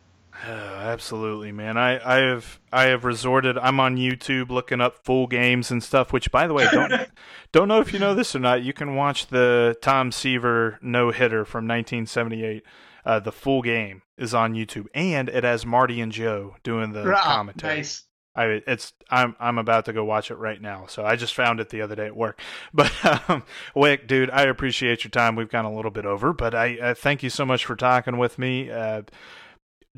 Oh, 0.48 0.50
absolutely, 0.80 1.52
man. 1.52 1.78
I, 1.78 2.00
I 2.04 2.18
have 2.22 2.60
I 2.72 2.86
have 2.86 3.06
resorted. 3.06 3.58
I'm 3.58 3.80
on 3.80 3.98
YouTube 3.98 4.50
looking 4.50 4.82
up 4.82 5.04
full 5.04 5.28
games 5.28 5.72
and 5.72 5.84
stuff. 5.84 6.14
Which, 6.14 6.32
by 6.32 6.48
the 6.48 6.54
way, 6.54 6.68
don't 6.72 6.94
don't 7.52 7.68
know 7.68 7.80
if 7.80 7.94
you 7.94 8.00
know 8.00 8.16
this 8.16 8.36
or 8.36 8.40
not. 8.40 8.64
You 8.64 8.74
can 8.74 8.96
watch 8.96 9.28
the 9.28 9.78
Tom 9.82 10.12
Seaver 10.12 10.80
no 10.82 11.12
hitter 11.12 11.46
from 11.46 11.68
1978. 11.68 12.64
Uh, 13.06 13.20
the 13.20 13.32
full 13.32 13.62
game 13.62 14.02
is 14.18 14.34
on 14.34 14.54
YouTube, 14.54 14.88
and 14.94 15.30
it 15.30 15.44
has 15.44 15.66
Marty 15.66 16.02
and 16.02 16.12
Joe 16.12 16.56
doing 16.64 16.92
the 16.92 17.12
oh, 17.12 17.16
commentary. 17.16 17.78
Nice. 17.78 18.06
I 18.36 18.62
it's 18.68 18.94
I'm 19.10 19.36
I'm 19.40 19.58
about 19.58 19.86
to 19.86 19.94
go 19.94 20.06
watch 20.06 20.32
it 20.32 20.36
right 20.36 20.62
now. 20.62 20.86
So 20.88 21.04
I 21.04 21.16
just 21.16 21.34
found 21.34 21.60
it 21.60 21.70
the 21.70 21.82
other 21.82 21.96
day 21.96 22.06
at 22.06 22.16
work. 22.16 22.40
But 22.74 22.92
um, 23.28 23.44
Wick, 23.76 24.08
dude, 24.08 24.30
I 24.30 24.44
appreciate 24.44 25.04
your 25.04 25.12
time. 25.12 25.36
We've 25.36 25.50
gone 25.50 25.66
a 25.66 25.74
little 25.74 25.92
bit 25.92 26.06
over, 26.06 26.32
but 26.34 26.54
I, 26.54 26.78
I 26.82 26.94
thank 26.94 27.24
you 27.24 27.30
so 27.30 27.46
much 27.46 27.66
for 27.66 27.76
talking 27.76 28.18
with 28.18 28.38
me. 28.38 28.70
Uh, 28.70 29.02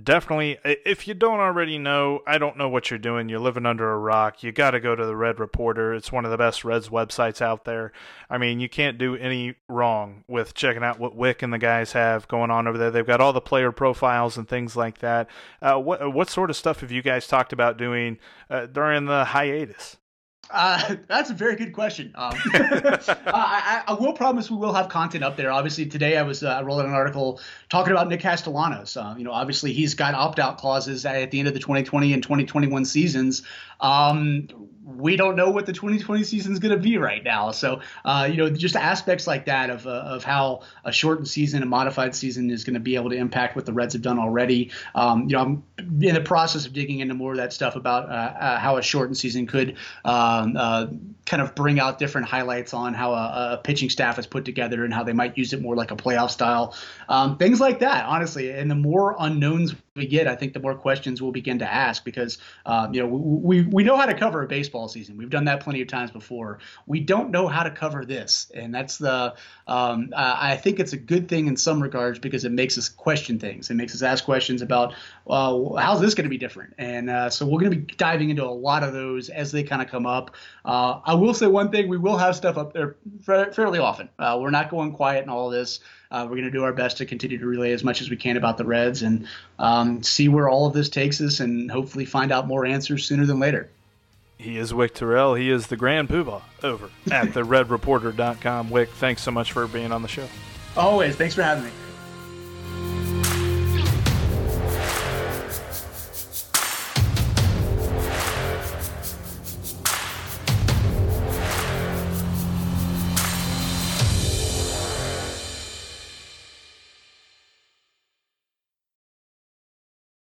definitely. 0.03 0.57
If 0.63 1.07
you 1.07 1.13
don't 1.13 1.39
already 1.39 1.77
know 1.77 2.21
i 2.27 2.37
don't 2.37 2.57
know 2.57 2.69
what 2.69 2.89
you're 2.89 2.99
doing. 2.99 3.29
You're 3.29 3.39
living 3.39 3.65
under 3.65 3.91
a 3.91 3.97
rock. 3.97 4.43
You 4.43 4.51
got 4.51 4.71
to 4.71 4.79
go 4.79 4.95
to 4.95 5.05
the 5.05 5.15
red 5.15 5.39
reporter. 5.39 5.93
It's 5.93 6.11
one 6.11 6.25
of 6.25 6.31
the 6.31 6.37
best 6.37 6.63
reds 6.63 6.89
websites 6.89 7.41
out 7.41 7.65
there. 7.65 7.91
I 8.29 8.37
mean 8.37 8.59
you 8.59 8.69
can't 8.69 8.97
do 8.97 9.15
any 9.15 9.55
wrong 9.67 10.23
with 10.27 10.53
checking 10.53 10.83
out 10.83 10.99
what 10.99 11.15
wick 11.15 11.41
and 11.41 11.53
the 11.53 11.57
guys 11.57 11.93
have 11.93 12.27
going 12.27 12.51
on 12.51 12.67
over 12.67 12.77
there. 12.77 12.91
They've 12.91 13.05
got 13.05 13.21
all 13.21 13.33
the 13.33 13.41
player 13.41 13.71
profiles 13.71 14.37
and 14.37 14.47
things 14.47 14.75
like 14.75 14.99
that. 14.99 15.29
Uh, 15.61 15.77
what 15.77 16.13
what 16.13 16.29
sort 16.29 16.49
of 16.49 16.55
stuff 16.55 16.81
have 16.81 16.91
you 16.91 17.01
guys 17.01 17.27
talked 17.27 17.53
about 17.53 17.77
doing 17.77 18.19
uh, 18.49 18.65
during 18.65 19.05
the 19.05 19.25
hiatus 19.25 19.97
uh, 20.51 20.95
that's 21.07 21.29
a 21.29 21.33
very 21.33 21.55
good 21.55 21.73
question. 21.73 22.11
Um, 22.15 22.33
I, 22.53 23.83
I, 23.87 23.93
will 23.93 24.13
promise 24.13 24.49
we 24.49 24.57
will 24.57 24.73
have 24.73 24.89
content 24.89 25.23
up 25.23 25.37
there. 25.37 25.51
Obviously, 25.51 25.85
today 25.85 26.17
I 26.17 26.23
was 26.23 26.43
uh, 26.43 26.61
rolling 26.63 26.87
an 26.87 26.93
article 26.93 27.39
talking 27.69 27.91
about 27.91 28.09
Nick 28.09 28.21
Castellanos. 28.21 28.97
Uh, 28.97 29.15
you 29.17 29.23
know, 29.23 29.31
obviously 29.31 29.73
he's 29.73 29.93
got 29.93 30.13
opt-out 30.13 30.57
clauses 30.57 31.05
at 31.05 31.31
the 31.31 31.39
end 31.39 31.47
of 31.47 31.53
the 31.53 31.59
2020 31.59 32.13
and 32.13 32.23
2021 32.23 32.85
seasons. 32.85 33.43
Um, 33.79 34.47
we 34.83 35.15
don't 35.15 35.35
know 35.35 35.49
what 35.49 35.65
the 35.65 35.73
2020 35.73 36.23
season 36.23 36.53
is 36.53 36.59
going 36.59 36.73
to 36.73 36.81
be 36.81 36.97
right 36.97 37.23
now. 37.23 37.51
So, 37.51 37.81
uh, 38.03 38.27
you 38.29 38.37
know, 38.37 38.49
just 38.49 38.75
aspects 38.75 39.27
like 39.27 39.45
that 39.45 39.69
of, 39.69 39.85
uh, 39.85 39.89
of 39.89 40.23
how 40.23 40.61
a 40.83 40.91
shortened 40.91 41.27
season, 41.27 41.61
a 41.61 41.65
modified 41.65 42.15
season 42.15 42.49
is 42.49 42.63
going 42.63 42.73
to 42.73 42.79
be 42.79 42.95
able 42.95 43.09
to 43.11 43.15
impact 43.15 43.55
what 43.55 43.65
the 43.65 43.73
Reds 43.73 43.93
have 43.93 44.01
done 44.01 44.17
already. 44.17 44.71
Um, 44.95 45.29
you 45.29 45.35
know, 45.35 45.41
I'm 45.41 45.63
in 46.01 46.15
the 46.15 46.21
process 46.21 46.65
of 46.65 46.73
digging 46.73 46.99
into 46.99 47.13
more 47.13 47.31
of 47.31 47.37
that 47.37 47.53
stuff 47.53 47.75
about 47.75 48.09
uh, 48.09 48.11
uh 48.11 48.59
how 48.59 48.77
a 48.77 48.81
shortened 48.81 49.17
season 49.17 49.45
could 49.45 49.77
um, 50.03 50.55
uh, 50.57 50.87
kind 51.25 51.41
of 51.41 51.53
bring 51.55 51.79
out 51.79 51.99
different 51.99 52.27
highlights 52.27 52.73
on 52.73 52.93
how 52.93 53.13
a, 53.13 53.53
a, 53.53 53.57
pitching 53.63 53.89
staff 53.89 54.17
is 54.17 54.25
put 54.25 54.43
together 54.43 54.83
and 54.83 54.93
how 54.93 55.03
they 55.03 55.13
might 55.13 55.37
use 55.37 55.53
it 55.53 55.61
more 55.61 55.75
like 55.75 55.91
a 55.91 55.95
playoff 55.95 56.31
style. 56.31 56.75
Um, 57.07 57.37
things 57.37 57.59
like 57.59 57.79
that, 57.79 58.05
honestly. 58.05 58.49
And 58.51 58.69
the 58.69 58.75
more 58.75 59.15
unknowns 59.19 59.75
we 59.95 60.07
get, 60.07 60.25
I 60.25 60.35
think 60.35 60.53
the 60.53 60.59
more 60.61 60.75
questions 60.75 61.21
we'll 61.21 61.33
begin 61.33 61.59
to 61.59 61.71
ask 61.71 62.05
because 62.05 62.37
um, 62.65 62.93
you 62.93 63.01
know 63.01 63.07
we, 63.07 63.63
we 63.63 63.83
know 63.83 63.97
how 63.97 64.05
to 64.05 64.13
cover 64.13 64.41
a 64.41 64.47
baseball 64.47 64.87
season. 64.87 65.17
We've 65.17 65.29
done 65.29 65.45
that 65.45 65.59
plenty 65.59 65.81
of 65.81 65.89
times 65.89 66.11
before. 66.11 66.59
We 66.87 67.01
don't 67.01 67.29
know 67.29 67.47
how 67.47 67.63
to 67.63 67.71
cover 67.71 68.05
this, 68.05 68.49
and 68.55 68.73
that's 68.73 68.97
the 68.97 69.35
um, 69.67 70.13
I 70.15 70.55
think 70.55 70.79
it's 70.79 70.93
a 70.93 70.97
good 70.97 71.27
thing 71.27 71.47
in 71.47 71.57
some 71.57 71.83
regards 71.83 72.19
because 72.19 72.45
it 72.45 72.53
makes 72.53 72.77
us 72.77 72.87
question 72.87 73.37
things. 73.37 73.69
It 73.69 73.73
makes 73.73 73.93
us 73.93 74.01
ask 74.01 74.23
questions 74.23 74.61
about 74.61 74.93
uh, 75.27 75.75
how's 75.75 75.99
this 75.99 76.13
going 76.13 76.23
to 76.23 76.29
be 76.29 76.37
different, 76.37 76.73
and 76.77 77.09
uh, 77.09 77.29
so 77.29 77.45
we're 77.45 77.59
going 77.59 77.71
to 77.71 77.77
be 77.77 77.93
diving 77.95 78.29
into 78.29 78.45
a 78.45 78.47
lot 78.47 78.83
of 78.83 78.93
those 78.93 79.27
as 79.27 79.51
they 79.51 79.63
kind 79.63 79.81
of 79.81 79.89
come 79.89 80.05
up. 80.05 80.35
Uh, 80.63 81.01
I 81.03 81.15
will 81.15 81.33
say 81.33 81.47
one 81.47 81.69
thing: 81.69 81.89
we 81.89 81.97
will 81.97 82.17
have 82.17 82.37
stuff 82.37 82.57
up 82.57 82.71
there 82.71 82.95
fairly 83.23 83.79
often. 83.79 84.07
Uh, 84.17 84.37
we're 84.41 84.51
not 84.51 84.69
going 84.69 84.93
quiet 84.93 85.25
in 85.25 85.29
all 85.29 85.47
of 85.47 85.53
this. 85.53 85.81
Uh, 86.11 86.23
we're 86.23 86.35
going 86.35 86.43
to 86.43 86.51
do 86.51 86.63
our 86.63 86.73
best 86.73 86.97
to 86.97 87.05
continue 87.05 87.37
to 87.37 87.45
relay 87.45 87.71
as 87.71 87.83
much 87.83 88.01
as 88.01 88.09
we 88.09 88.17
can 88.17 88.37
about 88.37 88.57
the 88.57 88.65
Reds 88.65 89.01
and 89.01 89.27
um, 89.59 90.03
see 90.03 90.27
where 90.27 90.49
all 90.49 90.67
of 90.67 90.73
this 90.73 90.89
takes 90.89 91.21
us 91.21 91.39
and 91.39 91.71
hopefully 91.71 92.05
find 92.05 92.31
out 92.31 92.47
more 92.47 92.65
answers 92.65 93.05
sooner 93.05 93.25
than 93.25 93.39
later. 93.39 93.69
He 94.37 94.57
is 94.57 94.73
Wick 94.73 94.93
Terrell. 94.93 95.35
He 95.35 95.49
is 95.49 95.67
the 95.67 95.77
Grand 95.77 96.09
Poobah 96.09 96.41
over 96.63 96.89
at 97.11 97.33
the 97.33 97.41
redreporter.com. 97.43 98.69
Wick, 98.69 98.89
thanks 98.89 99.21
so 99.21 99.31
much 99.31 99.51
for 99.51 99.67
being 99.67 99.91
on 99.91 100.01
the 100.01 100.07
show. 100.07 100.27
Always. 100.75 101.15
Thanks 101.15 101.35
for 101.35 101.43
having 101.43 101.65
me. 101.65 101.71